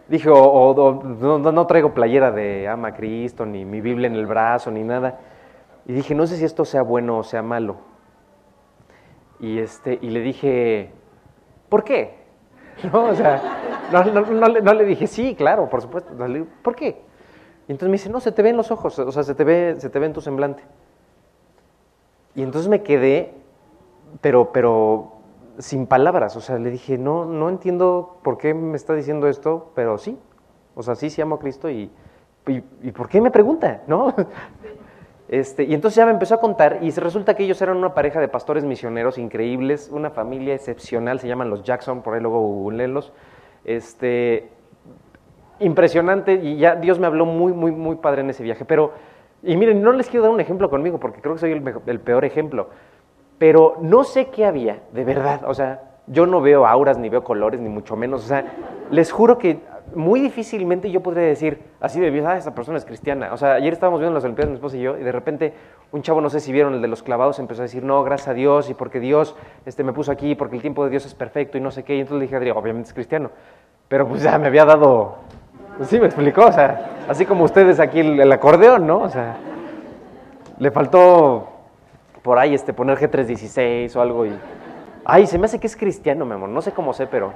[0.09, 4.15] Dije, o, o, no, no, traigo playera de ama a Cristo, ni mi Biblia en
[4.15, 5.19] el brazo, ni nada.
[5.87, 7.77] Y dije, no sé si esto sea bueno o sea malo.
[9.41, 10.91] Y, este, y le dije,
[11.69, 12.18] ¿por qué?
[12.93, 13.43] No, o sea,
[13.93, 16.13] no, no, no, le dije, sí, claro, por supuesto.
[16.63, 17.03] ¿por qué?
[17.67, 19.77] Y entonces me dice, no, se te ven los ojos, o sea, se te ve,
[19.79, 20.63] se te ve en tu semblante.
[22.35, 23.35] Y entonces me quedé,
[24.21, 25.13] pero, pero
[25.59, 29.73] sin palabras, o sea, le dije, no, no entiendo por qué me está diciendo esto,
[29.75, 30.19] pero sí,
[30.75, 31.91] o sea, sí, sí amo a Cristo y,
[32.47, 33.83] y ¿por qué me pregunta?
[33.87, 34.15] ¿No?
[35.29, 38.19] Este, y entonces ya me empezó a contar y resulta que ellos eran una pareja
[38.19, 43.13] de pastores misioneros increíbles, una familia excepcional, se llaman los Jackson, por ahí luego googleenlos.
[43.65, 44.49] Este,
[45.61, 48.65] impresionante y ya Dios me habló muy, muy, muy padre en ese viaje.
[48.65, 48.93] Pero,
[49.43, 51.83] y miren, no les quiero dar un ejemplo conmigo porque creo que soy el, mejor,
[51.87, 52.69] el peor ejemplo,
[53.39, 57.23] pero no sé qué había, de verdad, o sea, yo no veo auras, ni veo
[57.23, 58.45] colores, ni mucho menos, o sea,
[58.91, 59.61] les juro que
[59.95, 63.33] muy difícilmente yo podría decir así de ah, esa persona es cristiana.
[63.33, 65.55] O sea, ayer estábamos viendo las Olimpiadas, mi esposa y yo, y de repente
[65.93, 68.29] un chavo, no sé si vieron el de los clavados, empezó a decir, no, gracias
[68.29, 71.15] a Dios, y porque Dios este, me puso aquí, porque el tiempo de Dios es
[71.15, 71.97] perfecto, y no sé qué.
[71.97, 73.31] Y entonces le dije Adrián, obviamente es cristiano.
[73.89, 75.17] Pero pues ya me había dado,
[75.83, 79.01] sí, me explicó, o sea, así como ustedes aquí el, el acordeón, ¿no?
[79.01, 79.37] O sea,
[80.59, 81.49] le faltó
[82.23, 84.33] por ahí este, poner G316 o algo y...
[85.05, 87.33] Ay, se me hace que es cristiano, mi amor, no sé cómo sé, pero...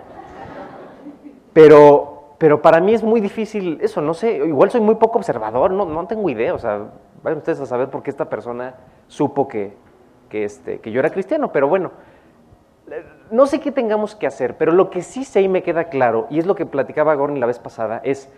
[1.54, 2.11] Pero
[2.42, 5.84] pero para mí es muy difícil eso, no sé, igual soy muy poco observador, no,
[5.84, 6.88] no tengo idea, o sea,
[7.22, 8.74] vayan ustedes a saber por qué esta persona
[9.06, 9.76] supo que,
[10.28, 11.92] que, este, que yo era cristiano, pero bueno,
[13.30, 16.26] no sé qué tengamos que hacer, pero lo que sí sé y me queda claro,
[16.30, 18.28] y es lo que platicaba Gorni la vez pasada, es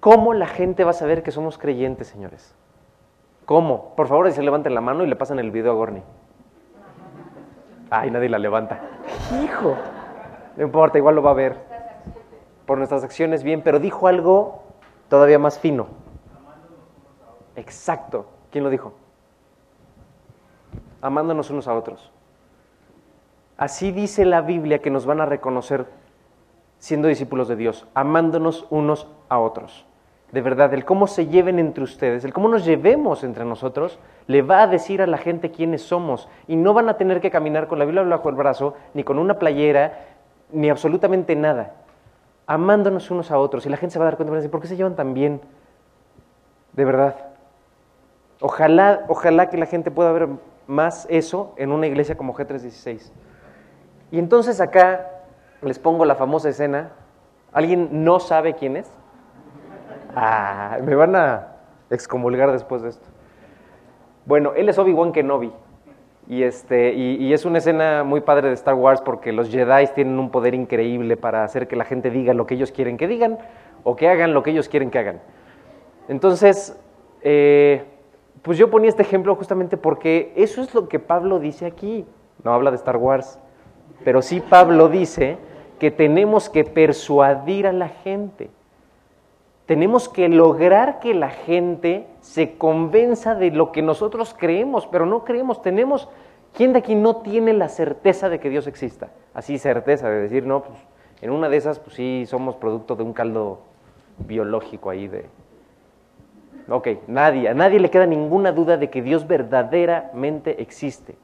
[0.00, 2.56] cómo la gente va a saber que somos creyentes, señores.
[3.44, 3.94] ¿Cómo?
[3.94, 6.02] Por favor, se levanten la mano y le pasan el video a Gorni.
[7.90, 8.80] Ay, nadie la levanta.
[9.44, 9.76] Hijo.
[10.56, 11.69] No importa, igual lo va a ver.
[12.70, 14.62] Por nuestras acciones, bien, pero dijo algo
[15.08, 15.88] todavía más fino.
[17.56, 18.26] Exacto.
[18.52, 18.92] ¿Quién lo dijo?
[21.02, 22.12] Amándonos unos a otros.
[23.56, 25.86] Así dice la Biblia que nos van a reconocer
[26.78, 29.84] siendo discípulos de Dios, amándonos unos a otros.
[30.30, 34.42] De verdad, el cómo se lleven entre ustedes, el cómo nos llevemos entre nosotros, le
[34.42, 36.28] va a decir a la gente quiénes somos.
[36.46, 39.18] Y no van a tener que caminar con la Biblia bajo el brazo, ni con
[39.18, 40.04] una playera,
[40.52, 41.74] ni absolutamente nada.
[42.46, 43.66] Amándonos unos a otros.
[43.66, 45.40] Y la gente se va a dar cuenta ¿por qué se llevan tan bien?
[46.72, 47.16] De verdad.
[48.40, 50.28] Ojalá, ojalá que la gente pueda ver
[50.66, 53.10] más eso en una iglesia como G316.
[54.10, 55.08] Y entonces acá
[55.62, 56.92] les pongo la famosa escena.
[57.52, 58.90] ¿Alguien no sabe quién es?
[60.14, 61.48] Ah, me van a
[61.90, 63.06] excomulgar después de esto.
[64.24, 65.52] Bueno, él es Obi-Wan Kenobi.
[66.30, 70.16] Y, este, y, es una escena muy padre de Star Wars porque los Jedi tienen
[70.16, 73.38] un poder increíble para hacer que la gente diga lo que ellos quieren que digan
[73.82, 75.20] o que hagan lo que ellos quieren que hagan.
[76.06, 76.78] Entonces,
[77.22, 77.82] eh,
[78.42, 82.06] pues yo ponía este ejemplo justamente porque eso es lo que Pablo dice aquí.
[82.44, 83.40] No habla de Star Wars,
[84.04, 85.36] pero sí Pablo dice
[85.80, 88.50] que tenemos que persuadir a la gente.
[89.70, 95.22] Tenemos que lograr que la gente se convenza de lo que nosotros creemos, pero no
[95.22, 95.62] creemos.
[95.62, 96.08] Tenemos,
[96.56, 99.10] ¿quién de aquí no tiene la certeza de que Dios exista?
[99.32, 100.76] Así certeza de decir, no, pues
[101.20, 103.60] en una de esas, pues sí, somos producto de un caldo
[104.26, 105.26] biológico ahí de...
[106.68, 111.14] Ok, nadie, a nadie le queda ninguna duda de que Dios verdaderamente existe.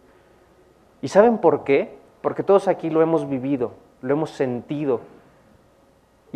[1.03, 1.99] ¿Y saben por qué?
[2.21, 5.01] Porque todos aquí lo hemos vivido, lo hemos sentido,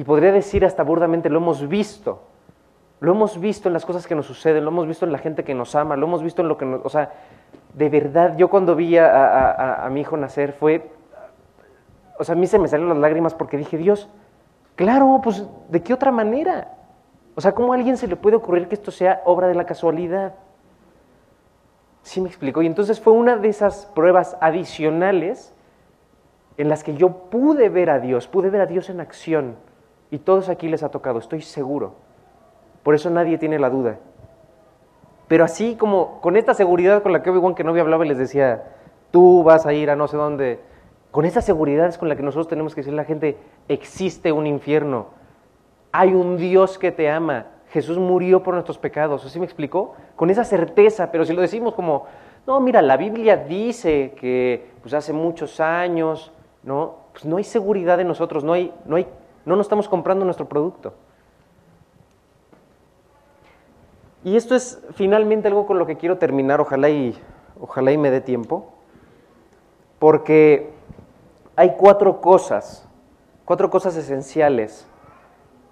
[0.01, 2.23] y podría decir hasta burdamente, lo hemos visto.
[3.01, 5.45] Lo hemos visto en las cosas que nos suceden, lo hemos visto en la gente
[5.45, 6.81] que nos ama, lo hemos visto en lo que nos...
[6.87, 7.13] O sea,
[7.75, 10.91] de verdad, yo cuando vi a, mi hijo nacer fue...
[12.19, 14.09] O sea, a mí se me salieron las lágrimas porque dije, Dios,
[14.75, 16.73] claro, pues, ¿de qué otra manera?
[17.35, 19.67] O sea, ¿cómo a alguien se le puede ocurrir que esto sea obra de la
[19.67, 20.33] casualidad?
[22.05, 22.63] Sí me explicó.
[22.63, 25.53] Y entonces fue una de esas pruebas adicionales
[26.57, 29.69] en las que yo pude ver a Dios, pude ver a Dios en acción.
[30.11, 31.95] Y todos aquí les ha tocado, estoy seguro.
[32.83, 33.99] Por eso nadie tiene la duda.
[35.29, 38.65] Pero así como con esta seguridad con la que Obi-Wan Kenobi hablaba y les decía,
[39.13, 40.61] tú vas a ir a no sé dónde,
[41.11, 43.37] con esa seguridad es con la que nosotros tenemos que decirle a la gente,
[43.69, 45.07] existe un infierno,
[45.93, 49.95] hay un Dios que te ama, Jesús murió por nuestros pecados, ¿así me explicó?
[50.17, 52.07] Con esa certeza, pero si lo decimos como,
[52.47, 56.97] no, mira, la Biblia dice que pues hace muchos años, ¿no?
[57.13, 59.07] Pues no hay seguridad en nosotros, no hay, no hay
[59.45, 60.95] no nos estamos comprando nuestro producto.
[64.23, 67.19] Y esto es finalmente algo con lo que quiero terminar, ojalá y,
[67.59, 68.71] ojalá y me dé tiempo,
[69.99, 70.71] porque
[71.57, 72.87] hay cuatro cosas,
[73.45, 74.87] cuatro cosas esenciales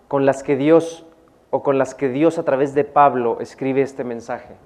[0.08, 1.04] con las que Dios
[1.50, 4.56] o con las que Dios a través de Pablo escribe este mensaje.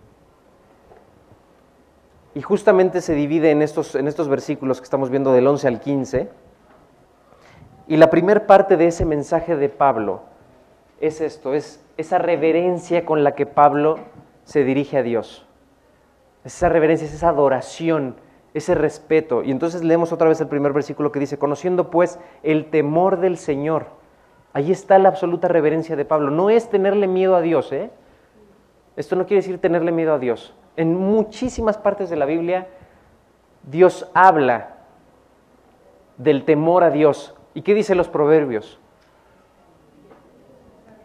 [2.34, 5.80] Y justamente se divide en estos, en estos versículos que estamos viendo del 11 al
[5.80, 6.30] 15
[7.88, 10.22] y la primera parte de ese mensaje de Pablo
[11.00, 13.98] es esto, es esa reverencia con la que Pablo
[14.44, 15.46] se dirige a Dios.
[16.44, 18.16] Esa reverencia, es esa adoración,
[18.54, 19.42] ese respeto.
[19.42, 23.36] Y entonces leemos otra vez el primer versículo que dice, conociendo pues el temor del
[23.36, 23.86] Señor.
[24.52, 26.30] Ahí está la absoluta reverencia de Pablo.
[26.30, 27.90] No es tenerle miedo a Dios, ¿eh?
[28.96, 30.54] Esto no quiere decir tenerle miedo a Dios.
[30.76, 32.68] En muchísimas partes de la Biblia,
[33.62, 34.76] Dios habla
[36.18, 38.78] del temor a Dios ¿Y qué dicen los proverbios?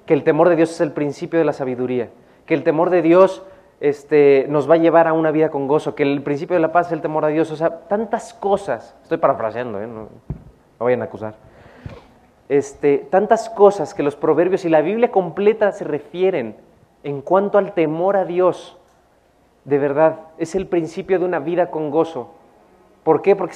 [0.06, 2.10] Que el temor de Dios es el principio de la sabiduría,
[2.46, 3.44] que el temor de Dios
[3.80, 6.72] este, nos va a llevar a una vida con gozo, que el principio de la
[6.72, 9.88] paz es el temor a Dios, o sea, tantas cosas, estoy parafraseando, ¿eh?
[9.88, 10.08] no,
[10.80, 11.36] vayan a acusar,
[12.50, 16.56] este, tantas cosas que los proverbios y la Biblia completa se refieren
[17.04, 18.78] en cuanto al temor a Dios,
[19.66, 22.34] de verdad, es el principio de una vida con gozo.
[23.08, 23.38] ¿Por qué?
[23.38, 23.54] Porque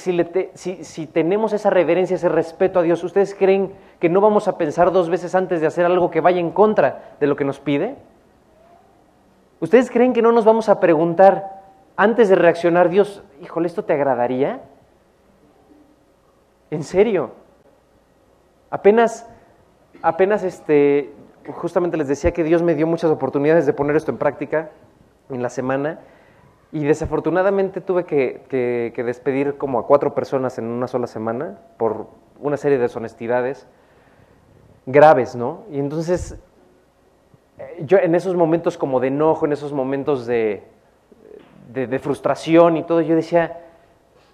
[0.54, 4.92] si, tenemos esa reverencia, ese respeto a Dios, ¿ustedes creen que no vamos a pensar
[4.92, 7.96] dos veces antes de hacer algo que vaya en contra de lo que nos pide?
[9.60, 11.64] ¿Ustedes creen que no nos vamos a preguntar
[11.96, 14.62] antes de reaccionar, Dios, híjole, ¿esto te agradaría?
[16.70, 17.32] ¿En serio?
[18.70, 19.28] Apenas,
[20.00, 21.12] apenas este,
[21.44, 24.70] justamente les decía que Dios me dio muchas oportunidades de poner esto en práctica
[25.28, 25.98] en la semana
[26.72, 32.06] Y desafortunadamente tuve que, que- despedir como a cuatro personas en una sola semana por
[32.40, 33.66] una serie de deshonestidades
[34.86, 35.64] graves, ¿no?
[35.70, 36.38] Y entonces
[37.58, 40.64] eh, yo en esos momentos como de enojo, en esos momentos de,
[41.72, 43.60] de, de frustración y todo, yo decía,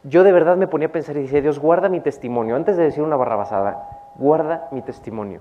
[0.05, 2.55] yo de verdad me ponía a pensar y decía, Dios, guarda mi testimonio.
[2.55, 5.41] Antes de decir una barrabasada, guarda mi testimonio.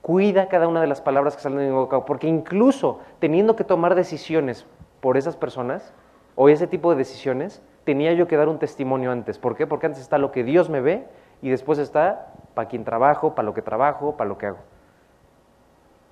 [0.00, 3.64] Cuida cada una de las palabras que salen de mi boca, porque incluso teniendo que
[3.64, 4.64] tomar decisiones
[5.02, 5.92] por esas personas
[6.34, 9.38] o ese tipo de decisiones, tenía yo que dar un testimonio antes.
[9.38, 9.66] ¿Por qué?
[9.66, 11.06] Porque antes está lo que Dios me ve
[11.42, 14.58] y después está para quien trabajo, para lo que trabajo, para lo que hago.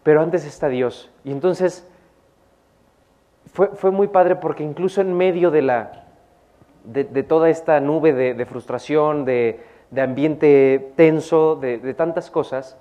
[0.03, 1.11] Pero antes está Dios.
[1.25, 1.87] Y entonces
[3.53, 6.05] fue, fue muy padre porque incluso en medio de, la,
[6.85, 9.61] de, de toda esta nube de, de frustración, de,
[9.91, 12.79] de ambiente tenso, de, tantas cosas,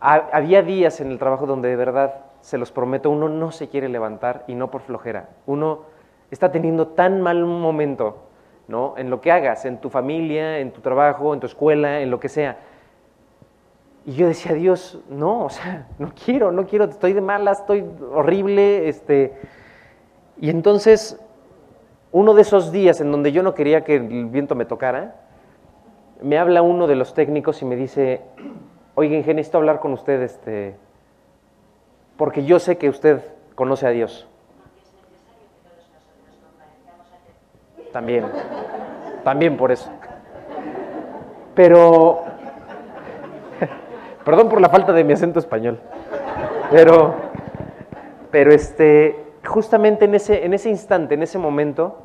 [0.00, 3.68] ha- había días en el trabajo donde de verdad, se los prometo, uno no se
[3.68, 5.30] quiere levantar y no por flojera.
[5.46, 5.80] Uno
[6.30, 8.18] está teniendo tan mal momento,
[8.68, 8.94] ¿no?
[8.96, 12.20] En lo que hagas, en tu familia, en tu trabajo, en tu escuela, en lo
[12.20, 12.58] que sea.
[14.04, 17.84] Y yo decía, Dios, no, o sea, no quiero, no quiero, estoy de malas, estoy
[18.12, 19.32] horrible, este.
[20.40, 21.20] Y entonces,
[22.12, 25.16] uno de esos días en donde yo no quería que el viento me tocara,
[26.22, 28.20] me habla uno de los técnicos y me dice,
[28.94, 30.85] oiga, ingeniero, necesito hablar con usted, este,
[32.16, 33.22] porque yo sé que usted
[33.54, 34.26] conoce a Dios.
[37.92, 38.24] También,
[39.24, 39.90] también por eso.
[41.54, 42.24] Pero,
[44.24, 45.80] perdón por la falta de mi acento español,
[46.70, 47.14] pero,
[48.30, 52.02] pero este, justamente en ese, en ese instante, en ese momento,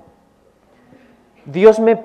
[1.45, 2.01] Dios me,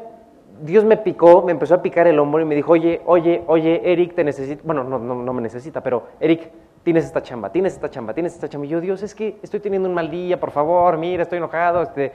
[0.63, 3.81] Dios me picó, me empezó a picar el hombro y me dijo, oye, oye, oye,
[3.85, 6.51] Eric, te necesito, bueno, no, no, no me necesita, pero Eric,
[6.87, 8.65] tienes esta chamba, tienes esta chamba, tienes esta chamba.
[8.65, 11.83] Y yo, Dios, es que estoy teniendo un mal día, por favor, mira, estoy enojado,
[11.83, 12.13] este,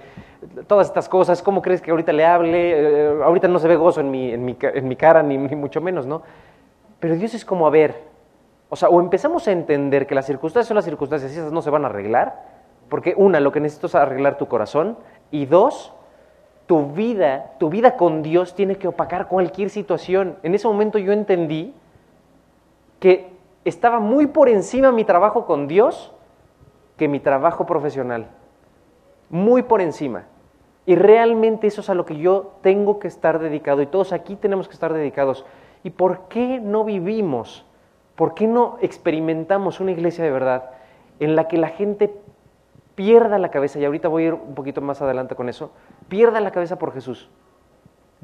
[0.65, 2.71] todas estas cosas, ¿cómo crees que ahorita le hable?
[2.71, 6.05] Eh, ahorita no se ve gozo en mi, en mi, cara, ni, ni mucho menos,
[6.05, 6.21] ¿no?
[7.01, 8.01] Pero Dios es como, a ver,
[8.69, 11.61] o sea, o empezamos a entender que las circunstancias son las circunstancias y esas no
[11.61, 12.41] se van a arreglar,
[12.87, 14.97] porque una, lo que necesito es arreglar tu corazón,
[15.31, 15.93] y dos,
[16.65, 20.37] tu vida, tu vida con Dios tiene que opacar cualquier situación.
[20.43, 21.73] En ese momento yo entendí
[23.01, 23.30] que
[23.65, 26.11] estaba muy por encima mi trabajo con Dios
[26.97, 28.27] que mi trabajo profesional.
[29.29, 30.25] Muy por encima.
[30.85, 34.35] Y realmente eso es a lo que yo tengo que estar dedicado y todos aquí
[34.35, 35.45] tenemos que estar dedicados.
[35.83, 37.65] ¿Y por qué no vivimos?
[38.15, 40.71] ¿Por qué no experimentamos una iglesia de verdad
[41.19, 42.13] en la que la gente
[42.95, 43.79] pierda la cabeza?
[43.79, 45.71] Y ahorita voy a ir un poquito más adelante con eso.
[46.07, 47.29] Pierda la cabeza por Jesús.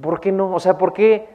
[0.01, 0.53] ¿Por qué no?
[0.53, 1.29] O sea, ¿por qué,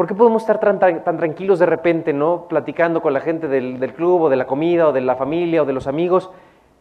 [0.00, 2.46] por qué podemos estar tan, tan- tranquilos de repente, ¿no?
[2.48, 5.60] Platicando con la gente del, del club o de la comida o de la familia
[5.60, 6.30] o de los amigos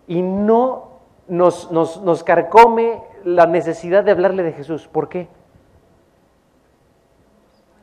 [0.08, 0.92] y no
[1.28, 4.88] nos, nos, nos carcome la necesidad de hablarle de Jesús.
[4.88, 5.28] ¿Por qué?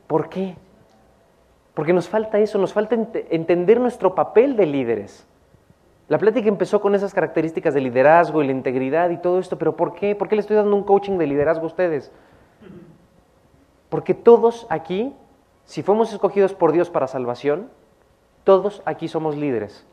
[0.06, 0.56] ¿Por qué?
[1.74, 5.26] Porque nos falta eso, nos falta ent- entender nuestro papel de líderes.
[6.08, 9.76] La plática empezó con esas características de liderazgo y la integridad y todo esto, pero
[9.76, 10.14] ¿por qué?
[10.16, 12.10] ¿Por qué le estoy dando un coaching de liderazgo a ustedes?
[13.90, 15.14] Porque todos aquí,
[15.66, 17.68] si fuimos escogidos por Dios para salvación,
[18.44, 19.84] todos aquí somos líderes.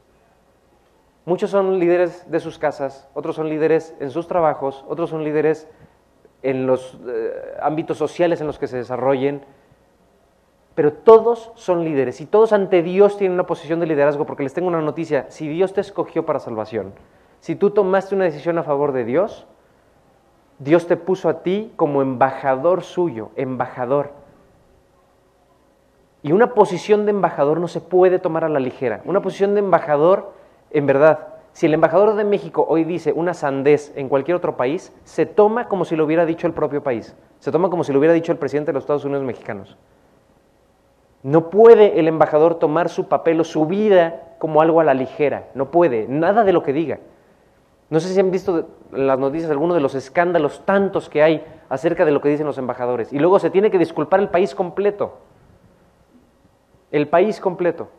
[1.26, 5.68] Muchos son líderes de sus casas, otros son líderes en sus trabajos, otros son líderes
[6.44, 9.44] en los eh, ámbitos sociales en los que se desarrollen,
[10.76, 14.54] pero todos son líderes y todos ante Dios tienen una posición de liderazgo, porque les
[14.54, 16.94] tengo una noticia, si Dios te escogió para salvación,
[17.40, 19.48] si tú tomaste una decisión a favor de Dios,
[20.60, 24.23] Dios te puso a ti como embajador suyo, embajador.
[26.24, 29.02] Y una posición de embajador no se puede tomar a la ligera.
[29.06, 30.32] Una posición de embajador,
[30.72, 34.92] en verdad, si el embajador de México hoy dice una sandez en cualquier otro país,
[35.04, 37.16] se toma como si lo hubiera dicho el propio país.
[37.40, 39.78] Se toma como si lo hubiera dicho el presidente de los Estados Unidos mexicanos.
[41.24, 45.50] No puede el embajador tomar su papel o su vida como algo a la ligera.
[45.54, 46.08] No puede.
[46.08, 47.00] Nada de lo que diga.
[47.90, 52.06] No sé si han visto las noticias algunos de los escándalos tantos que hay acerca
[52.06, 53.12] de lo que dicen los embajadores.
[53.14, 55.18] Y luego se tiene que disculpar el país completo.
[56.94, 57.90] El país completo.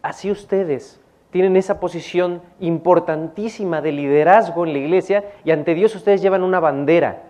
[0.00, 0.98] Así ustedes
[1.30, 6.60] tienen esa posición importantísima de liderazgo en la iglesia y ante Dios ustedes llevan una
[6.60, 7.24] bandera.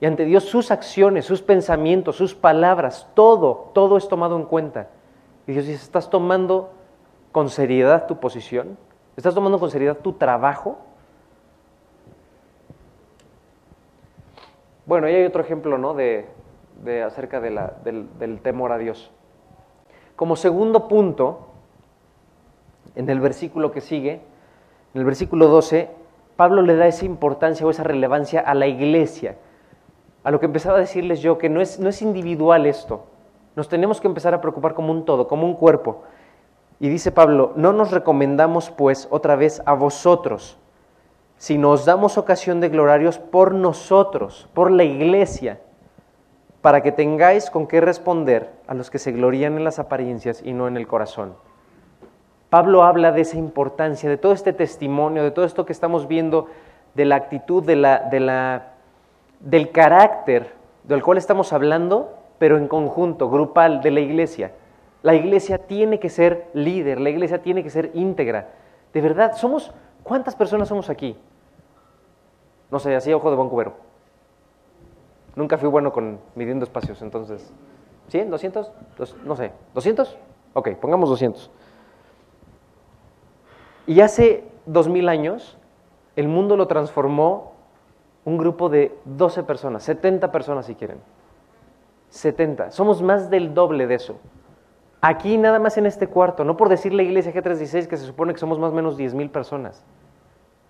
[0.00, 4.88] Y ante Dios sus acciones, sus pensamientos, sus palabras, todo, todo es tomado en cuenta.
[5.46, 6.72] Y Dios dice, ¿estás tomando
[7.30, 8.78] con seriedad tu posición?
[9.14, 10.78] ¿Estás tomando con seriedad tu trabajo?
[14.86, 15.92] Bueno, y hay otro ejemplo, ¿no?
[15.92, 16.26] De,
[17.04, 19.12] acerca del temor a Dios.
[20.16, 21.46] Como segundo punto,
[22.94, 24.22] en el versículo que sigue,
[24.94, 25.90] en el versículo 12,
[26.36, 29.36] Pablo le da esa importancia o esa relevancia a la iglesia.
[30.24, 33.04] A lo que empezaba a decirles yo, que no es, no es individual esto.
[33.54, 36.02] Nos tenemos que empezar a preocupar como un todo, como un cuerpo.
[36.80, 40.58] Y dice Pablo, no nos recomendamos pues otra vez a vosotros,
[41.38, 45.60] si nos damos ocasión de gloriarios por nosotros, por la iglesia,
[46.66, 50.52] para que tengáis con qué responder a los que se glorían en las apariencias y
[50.52, 51.36] no en el corazón.
[52.50, 56.48] Pablo habla de esa importancia, de todo este testimonio, de todo esto que estamos viendo,
[56.94, 58.72] de la actitud, de la, de la,
[59.38, 64.50] del carácter del cual estamos hablando, pero en conjunto, grupal, de la iglesia.
[65.04, 68.48] La iglesia tiene que ser líder, la iglesia tiene que ser íntegra.
[68.92, 71.16] De verdad, somos, ¿cuántas personas somos aquí?
[72.72, 73.85] No sé, así ojo de buen cubero.
[75.36, 77.52] Nunca fui bueno con midiendo espacios, entonces.
[78.10, 78.30] ¿100?
[78.30, 78.70] ¿200?
[79.24, 79.52] no sé.
[79.74, 80.16] ¿200?
[80.54, 81.50] Ok, pongamos 200.
[83.86, 85.58] Y hace dos mil años,
[86.16, 87.52] el mundo lo transformó
[88.24, 90.98] un grupo de 12 personas, 70 personas si quieren.
[92.08, 92.72] 70.
[92.72, 94.18] Somos más del doble de eso.
[95.00, 98.32] Aquí nada más en este cuarto, no por decir la iglesia G316 que se supone
[98.32, 99.84] que somos más o menos 10 mil personas.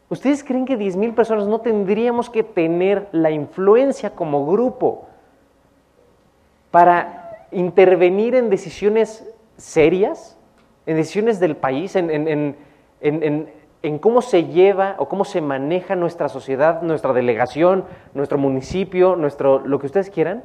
[0.09, 5.09] ¿Ustedes creen que 10 mil personas no tendríamos que tener la influencia como grupo
[6.71, 10.39] para intervenir en decisiones serias,
[10.87, 12.57] en decisiones del país, en, en,
[13.01, 17.85] en, cómo se lleva o cómo se maneja nuestra sociedad, nuestra delegación,
[18.15, 20.43] nuestro municipio, nuestro, lo que ustedes quieran,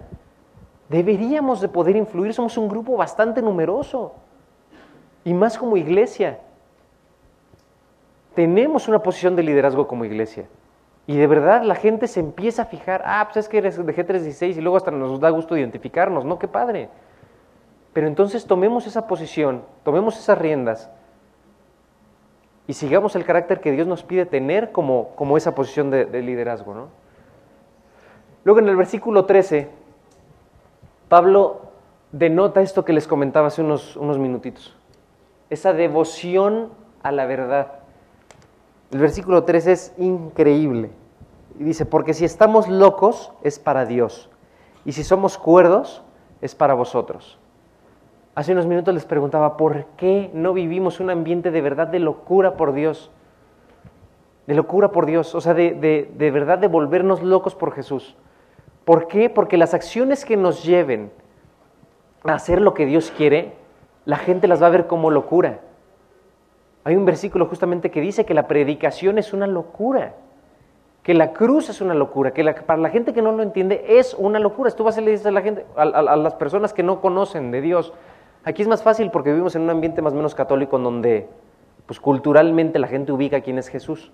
[0.89, 2.33] deberíamos de poder influir.
[2.33, 4.13] Somos un grupo bastante numeroso
[5.23, 6.39] y más como iglesia.
[8.35, 10.45] Tenemos una posición de liderazgo como iglesia.
[11.07, 13.95] Y de verdad la gente se empieza a fijar, ah, pues es que eres de
[13.95, 16.39] G316 y luego hasta nos da gusto identificarnos, ¿no?
[16.39, 16.89] Qué padre.
[17.93, 20.89] Pero entonces tomemos esa posición, tomemos esas riendas
[22.67, 26.73] y sigamos el carácter que Dios nos pide tener como, como esa posición de, liderazgo.
[26.73, 26.87] ¿no?
[28.45, 29.67] Luego en el versículo 13,
[31.09, 31.63] Pablo
[32.13, 34.77] denota esto que les comentaba hace unos, unos minutitos,
[35.49, 36.69] esa devoción
[37.03, 37.80] a la verdad.
[38.91, 40.91] El versículo 13 es increíble.
[41.59, 44.29] Y dice, porque si estamos locos es para Dios,
[44.85, 46.03] y si somos cuerdos
[46.41, 47.37] es para vosotros.
[48.33, 52.55] Hace unos minutos les preguntaba, ¿por qué no vivimos un ambiente de verdad de locura
[52.55, 53.11] por Dios?
[54.47, 55.73] De locura por Dios, o sea, de,
[56.17, 58.15] de, verdad de volvernos locos por Jesús.
[58.85, 59.29] ¿Por qué?
[59.29, 61.11] Porque las acciones que nos lleven
[62.23, 63.53] a hacer lo que Dios quiere,
[64.05, 65.59] la gente las va a ver como locura.
[66.83, 70.15] Hay un versículo justamente que dice que la predicación es una locura,
[71.03, 74.13] que la cruz es una locura, que para la gente que no lo entiende es
[74.13, 74.71] una locura.
[74.71, 77.61] Tú vas a le dices a la gente, a las personas que no conocen de
[77.61, 77.93] Dios,
[78.43, 81.27] Aquí es más fácil porque vivimos en un ambiente más o menos católico en donde
[81.85, 84.11] pues culturalmente la gente ubica quién es Jesús.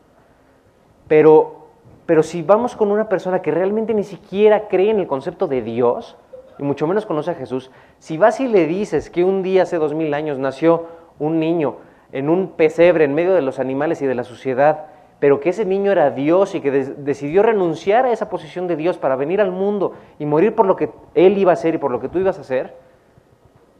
[1.07, 1.67] Pero,
[2.05, 5.61] pero si vamos con una persona que realmente ni siquiera cree en el concepto de
[5.61, 6.17] Dios,
[6.59, 9.77] y mucho menos conoce a Jesús, si vas y le dices que un día hace
[9.77, 10.87] dos mil años nació
[11.19, 11.77] un niño
[12.11, 14.85] en un pesebre en medio de los animales y de la sociedad,
[15.19, 18.97] pero que ese niño era Dios y que decidió renunciar a esa posición de Dios
[18.97, 21.91] para venir al mundo y morir por lo que él iba a hacer y por
[21.91, 22.75] lo que tú ibas a hacer,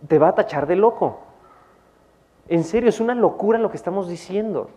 [0.07, 1.19] te va a tachar de loco.
[2.49, 4.69] En serio, es una locura lo que estamos diciendo.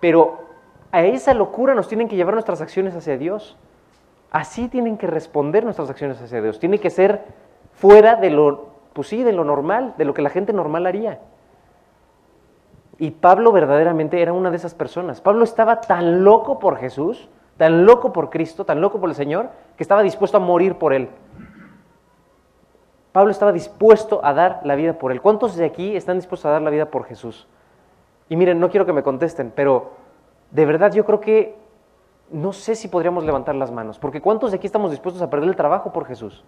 [0.00, 0.38] Pero
[0.92, 3.56] a esa locura nos tienen que llevar nuestras acciones hacia Dios.
[4.30, 6.60] Así tienen que responder nuestras acciones hacia Dios.
[6.60, 7.24] Tiene que ser
[7.72, 11.20] fuera de lo, pues sí, de lo normal, de lo que la gente normal haría.
[12.98, 15.20] Y Pablo verdaderamente era una de esas personas.
[15.20, 19.50] Pablo estaba tan loco por Jesús, tan loco por Cristo, tan loco por el Señor,
[19.76, 21.08] que estaba dispuesto a morir por Él.
[23.12, 25.20] Pablo estaba dispuesto a dar la vida por él.
[25.20, 27.46] ¿Cuántos de aquí están dispuestos a dar la vida por Jesús?
[28.28, 29.92] Y miren, no quiero que me contesten, pero
[30.50, 31.54] de verdad yo creo que
[32.30, 35.50] no sé si podríamos levantar las manos, porque ¿cuántos de aquí estamos dispuestos a perder
[35.50, 36.42] el trabajo por Jesús?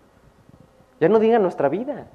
[0.99, 2.07] Ya no digan nuestra vida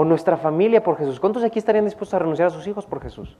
[0.00, 1.18] o nuestra familia por Jesús.
[1.18, 3.36] ¿Cuántos aquí estarían dispuestos a renunciar a sus hijos por Jesús?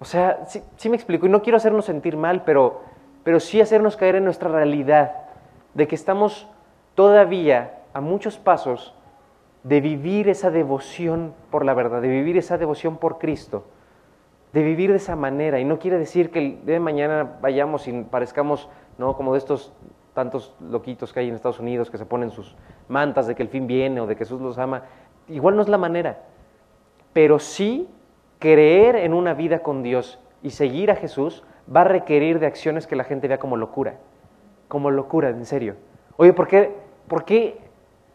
[0.00, 2.82] O sea, sí, sí me explico, y no quiero hacernos sentir mal, pero,
[3.24, 5.12] pero sí hacernos caer en nuestra realidad
[5.72, 6.46] de que estamos
[6.94, 8.94] todavía a muchos pasos
[9.62, 13.64] de vivir esa devoción por la verdad, de vivir esa devoción por Cristo,
[14.52, 15.58] de vivir de esa manera.
[15.58, 19.16] Y no quiere decir que el día de mañana vayamos y parezcamos ¿no?
[19.16, 19.72] como de estos
[20.14, 22.56] tantos loquitos que hay en Estados Unidos que se ponen sus
[22.88, 24.82] mantas de que el fin viene o de que Jesús los ama.
[25.28, 26.18] Igual no es la manera,
[27.12, 27.88] pero sí
[28.38, 31.44] creer en una vida con Dios y seguir a Jesús
[31.74, 33.98] va a requerir de acciones que la gente vea como locura,
[34.68, 35.76] como locura, en serio.
[36.16, 36.74] Oye, ¿por qué,
[37.06, 37.68] por qué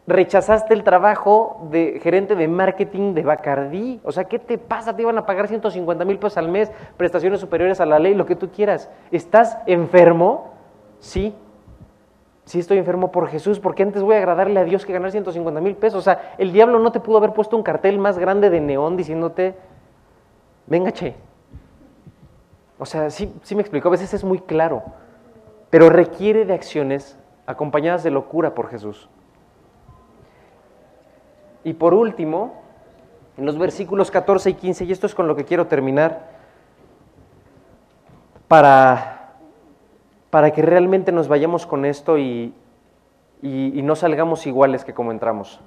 [0.06, 4.00] rechazaste el trabajo de gerente de marketing de Bacardí.
[4.04, 4.94] O sea, ¿qué te pasa?
[4.94, 8.26] Te iban a pagar 150 mil pesos al mes, prestaciones superiores a la ley, lo
[8.26, 8.90] que tú quieras.
[9.10, 10.52] ¿Estás enfermo?
[11.00, 11.34] Sí.
[12.44, 15.60] Sí estoy enfermo por Jesús, porque antes voy a agradarle a Dios que ganar 150
[15.60, 15.98] mil pesos.
[15.98, 18.96] O sea, el diablo no te pudo haber puesto un cartel más grande de neón
[18.96, 19.54] diciéndote,
[20.66, 21.14] venga, che.
[22.78, 24.82] O sea, sí, sí me explico, a veces es muy claro,
[25.70, 29.08] pero requiere de acciones acompañadas de locura por Jesús.
[31.62, 32.62] Y por último,
[33.38, 36.28] en los versículos 14 y 15, y esto es con lo que quiero terminar,
[38.48, 39.13] para,
[40.34, 42.52] para que realmente nos vayamos con esto y,
[43.40, 45.60] y, y no salgamos iguales que como entramos.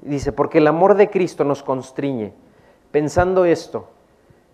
[0.00, 2.34] Dice, porque el amor de Cristo nos constriñe,
[2.90, 3.88] pensando esto,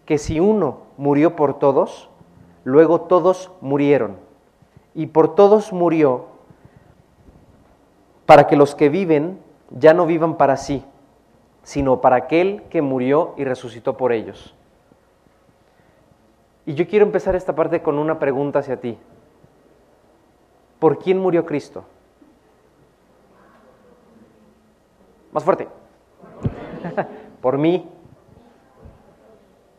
[0.06, 2.10] que si uno murió por todos,
[2.62, 4.18] luego todos murieron.
[4.94, 6.26] Y por todos murió
[8.24, 9.40] para que los que viven
[9.70, 10.84] ya no vivan para sí,
[11.64, 14.54] sino para aquel que murió y resucitó por ellos.
[16.70, 18.96] Y yo quiero empezar esta parte con una pregunta hacia ti.
[20.78, 21.84] ¿Por quién murió Cristo?
[25.32, 25.66] Más fuerte.
[27.42, 27.90] por mí.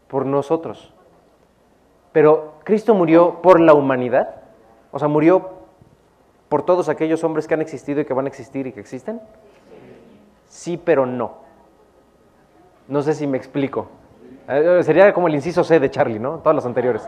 [0.10, 0.94] Por nosotros.
[2.12, 4.42] Pero Cristo murió por la humanidad.
[4.92, 5.50] O sea, murió
[6.50, 9.22] por todos aquellos hombres que han existido y que van a existir y que existen.
[10.50, 11.36] Sí, pero no.
[12.90, 13.88] No sé si me explico.
[14.48, 16.40] Eh, sería como el inciso C de Charlie, ¿no?
[16.40, 17.08] Todas las anteriores.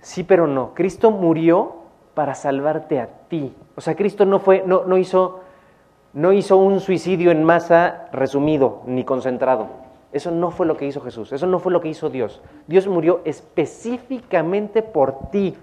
[0.00, 0.74] Sí, pero no.
[0.74, 1.76] Cristo murió
[2.14, 3.54] para salvarte a ti.
[3.76, 5.40] O sea, Cristo no fue, no, no hizo,
[6.12, 9.68] no hizo un suicidio en masa resumido ni concentrado.
[10.12, 11.32] Eso no fue lo que hizo Jesús.
[11.32, 12.42] Eso no fue lo que hizo Dios.
[12.66, 15.56] Dios murió específicamente por ti.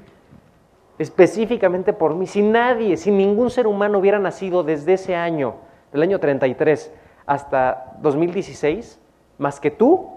[0.98, 2.28] Específicamente por mí.
[2.28, 5.56] Si nadie, si ningún ser humano hubiera nacido desde ese año,
[5.92, 6.94] del año 33
[7.26, 9.00] hasta 2016,
[9.38, 10.10] más que tú,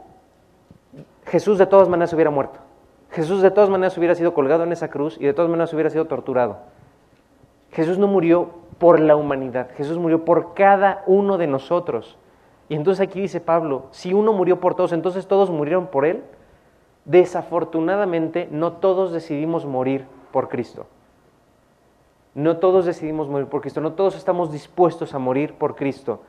[1.26, 2.60] Jesús de todas maneras hubiera muerto.
[3.10, 5.90] Jesús de todas maneras hubiera sido colgado en esa cruz y de todas maneras hubiera
[5.90, 6.58] sido torturado.
[7.72, 12.16] Jesús no murió por la humanidad, Jesús murió por cada uno de nosotros.
[12.68, 16.22] Y entonces aquí dice Pablo, si uno murió por todos, entonces todos murieron por él.
[17.04, 20.86] Desafortunadamente, no todos decidimos morir por Cristo.
[22.34, 26.22] No todos decidimos morir por Cristo, no todos estamos dispuestos a morir por Cristo.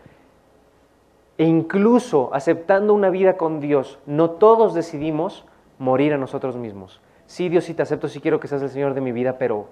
[1.37, 5.45] E incluso aceptando una vida con Dios, no todos decidimos
[5.79, 7.01] morir a nosotros mismos.
[7.25, 9.67] Sí, Dios, sí te acepto, sí quiero que seas el Señor de mi vida, pero,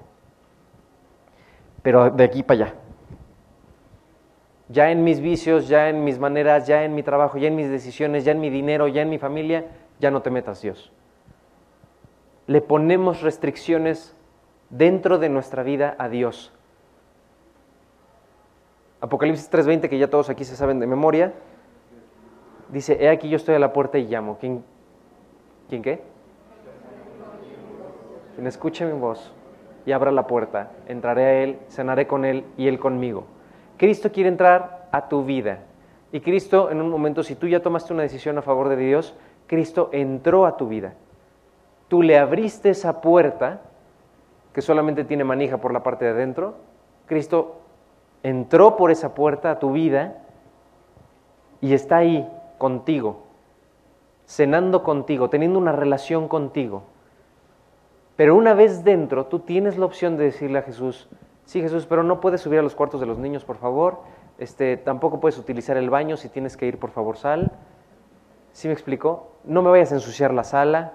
[1.81, 2.75] pero de aquí para allá.
[4.69, 7.69] Ya en mis vicios, ya en mis maneras, ya en mi trabajo, ya en mis
[7.69, 9.65] decisiones, ya en mi dinero, ya en mi familia,
[9.99, 10.91] ya no te metas, Dios.
[12.47, 14.15] Le ponemos restricciones
[14.69, 16.53] dentro de nuestra vida a Dios.
[19.01, 21.33] Apocalipsis 3:20, que ya todos aquí se saben de memoria,
[22.69, 24.37] dice, he aquí yo estoy a la puerta y llamo.
[24.39, 24.63] ¿Quién,
[25.69, 26.01] ¿quién qué?
[28.35, 29.33] Quien escuche mi voz
[29.85, 33.25] y abra la puerta, entraré a Él, cenaré con Él y Él conmigo.
[33.77, 35.59] Cristo quiere entrar a tu vida.
[36.11, 39.15] Y Cristo, en un momento, si tú ya tomaste una decisión a favor de Dios,
[39.47, 40.93] Cristo entró a tu vida.
[41.87, 43.61] Tú le abriste esa puerta
[44.53, 46.55] que solamente tiene manija por la parte de adentro.
[47.05, 47.58] Cristo
[48.23, 50.17] entró por esa puerta a tu vida
[51.61, 53.23] y está ahí contigo,
[54.25, 56.83] cenando contigo, teniendo una relación contigo.
[58.15, 61.09] Pero una vez dentro, tú tienes la opción de decirle a Jesús,
[61.45, 63.99] sí Jesús, pero no puedes subir a los cuartos de los niños, por favor.
[64.37, 67.51] Este, tampoco puedes utilizar el baño, si tienes que ir, por favor, sal.
[68.51, 69.31] ¿Sí me explico?
[69.43, 70.93] No me vayas a ensuciar la sala.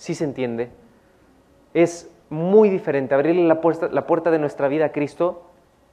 [0.00, 0.70] sí se entiende,
[1.74, 5.42] es muy diferente abrirle la puerta, la puerta de nuestra vida a Cristo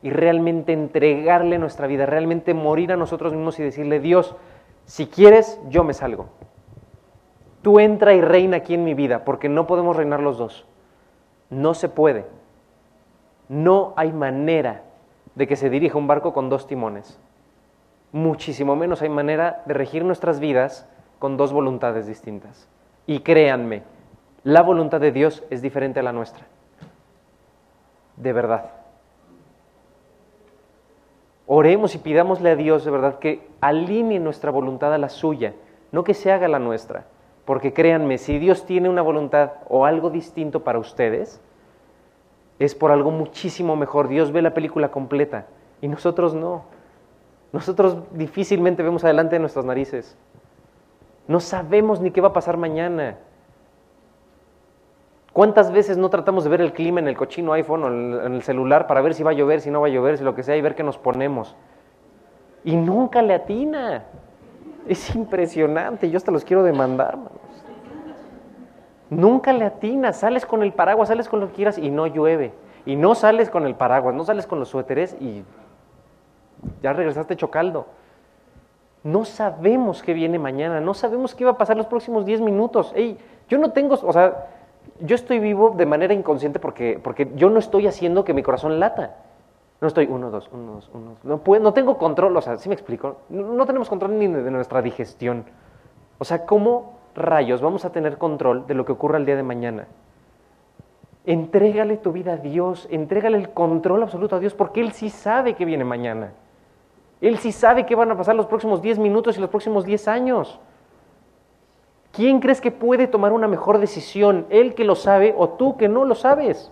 [0.02, 4.36] y realmente entregarle nuestra vida, realmente morir a nosotros mismos y decirle, Dios,
[4.86, 6.28] si quieres, yo me salgo.
[7.62, 10.66] Tú entra y reina aquí en mi vida, porque no podemos reinar los dos.
[11.50, 12.26] No se puede.
[13.50, 14.84] No hay manera
[15.36, 17.20] de que se dirija un barco con dos timones.
[18.12, 20.88] Muchísimo menos hay manera de regir nuestras vidas
[21.20, 22.70] con dos voluntades distintas.
[23.06, 23.84] Y créanme,
[24.44, 26.46] la voluntad de Dios es diferente a la nuestra.
[28.16, 28.72] De verdad.
[31.46, 35.54] Oremos y pidámosle a Dios de verdad que alinee nuestra voluntad a la suya,
[35.92, 37.06] no que se haga la nuestra.
[37.46, 41.40] Porque créanme, si Dios tiene una voluntad o algo distinto para ustedes,
[42.60, 44.10] es por algo muchísimo mejor.
[44.10, 45.46] Dios ve la película completa
[45.80, 46.66] y nosotros no.
[47.54, 50.18] Nosotros difícilmente vemos adelante de nuestras narices.
[51.28, 53.18] No sabemos ni qué va a pasar mañana.
[55.38, 57.88] ¿Cuántas veces no tratamos de ver el clima en el cochino iPhone o
[58.26, 60.24] en el- celular para ver si va a llover, si no va a llover, si
[60.24, 61.56] lo que sea y ver qué nos ponemos?
[62.64, 64.06] Y nunca le atina.
[64.88, 67.34] Es impresionante, yo hasta los quiero demandar, manos.
[69.12, 72.52] Nunca le atina, sales con el paraguas, sales con lo que quieras y no llueve.
[72.88, 75.44] Y no sales con el paraguas, no sales con los suéteres y
[76.82, 77.86] ya regresaste chocaldo.
[79.04, 82.92] No sabemos qué viene mañana, no sabemos qué va a pasar los próximos 10 minutos.
[82.96, 84.48] Ey, yo no tengo, o sea,
[85.00, 88.80] yo estoy vivo de manera inconsciente porque, porque yo no estoy haciendo que mi corazón
[88.80, 89.18] lata.
[89.80, 91.24] No estoy uno, dos, uno, dos, uno, dos.
[91.24, 93.18] No, puedo, no tengo control, o sea, ¿sí me explico?
[93.30, 95.46] No, no tenemos control ni de, nuestra digestión.
[96.18, 99.44] O sea, ¿cómo rayos vamos a tener control de lo que ocurra el día de
[99.44, 99.88] mañana?
[101.26, 105.54] Entrégale tu vida a Dios, entrégale el control absoluto a Dios, porque Él sí sabe
[105.54, 106.32] que viene mañana.
[107.22, 110.08] Él sí sabe qué van a pasar los próximos 10 minutos y los próximos 10
[110.08, 110.60] años.
[112.18, 114.48] ¿Quién crees que puede tomar una mejor decisión?
[114.50, 116.72] ¿Él que lo sabe o tú que no lo sabes?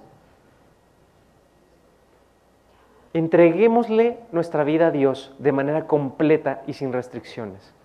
[3.14, 7.76] Entreguémosle nuestra vida a Dios de manera completa y sin restricciones.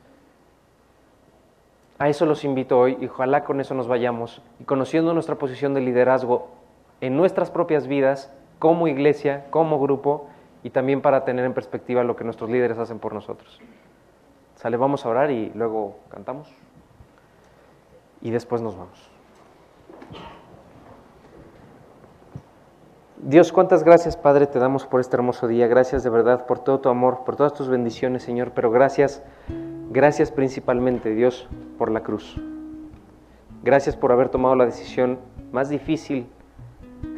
[1.98, 5.74] A eso los invito hoy y ojalá con eso nos vayamos y conociendo nuestra posición
[5.74, 6.48] de liderazgo
[7.02, 10.28] en nuestras propias vidas, como iglesia, como grupo
[10.62, 13.60] y también para tener en perspectiva lo que nuestros líderes hacen por nosotros.
[14.54, 16.48] Sale, vamos a orar y luego cantamos
[18.22, 19.10] y después nos vamos.
[23.22, 25.66] Dios, cuántas gracias, Padre, te damos por este hermoso día.
[25.66, 28.52] Gracias de verdad por todo tu amor, por todas tus bendiciones, Señor.
[28.54, 29.22] Pero gracias,
[29.90, 31.46] gracias principalmente, Dios,
[31.76, 32.40] por la cruz.
[33.62, 35.18] Gracias por haber tomado la decisión
[35.52, 36.26] más difícil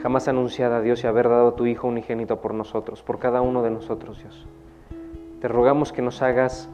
[0.03, 3.63] jamás anunciada, Dios, y haber dado a tu Hijo unigénito por nosotros, por cada uno
[3.63, 4.47] de nosotros, Dios.
[5.41, 6.69] Te rogamos que nos hagas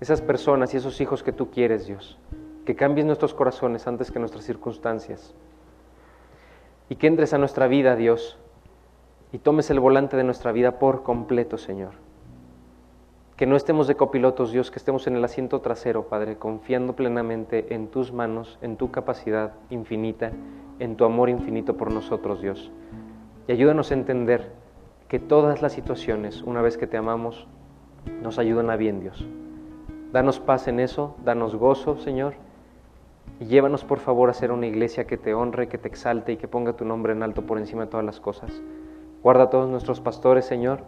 [0.00, 2.18] esas personas y esos hijos que tú quieres, Dios.
[2.64, 5.34] Que cambies nuestros corazones antes que nuestras circunstancias.
[6.88, 8.38] Y que entres a nuestra vida, Dios,
[9.32, 11.92] y tomes el volante de nuestra vida por completo, Señor.
[13.36, 17.74] Que no estemos de copilotos, Dios, que estemos en el asiento trasero, Padre, confiando plenamente
[17.74, 20.30] en tus manos, en tu capacidad infinita,
[20.78, 22.70] en tu amor infinito por nosotros, Dios.
[23.48, 24.52] Y ayúdanos a entender
[25.08, 27.48] que todas las situaciones, una vez que te amamos,
[28.22, 29.26] nos ayudan a bien, Dios.
[30.12, 32.34] Danos paz en eso, danos gozo, Señor,
[33.40, 36.36] y llévanos por favor a ser una iglesia que te honre, que te exalte y
[36.36, 38.62] que ponga tu nombre en alto por encima de todas las cosas.
[39.22, 40.80] Guarda a todos nuestros pastores, Señor.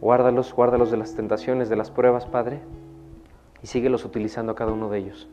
[0.00, 2.60] Guárdalos, guárdalos de las tentaciones, de las pruebas, Padre,
[3.62, 5.28] y síguelos utilizando a cada uno de ellos.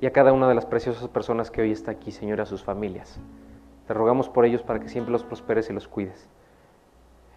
[0.00, 2.62] Y a cada una de las preciosas personas que hoy está aquí, Señor, a sus
[2.62, 3.20] familias.
[3.86, 6.28] Te rogamos por ellos para que siempre los prosperes y los cuides.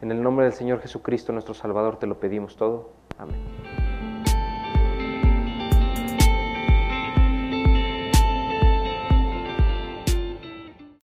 [0.02, 2.90] En el nombre del Señor Jesucristo, nuestro Salvador, te lo pedimos todo.
[3.18, 3.89] Amén.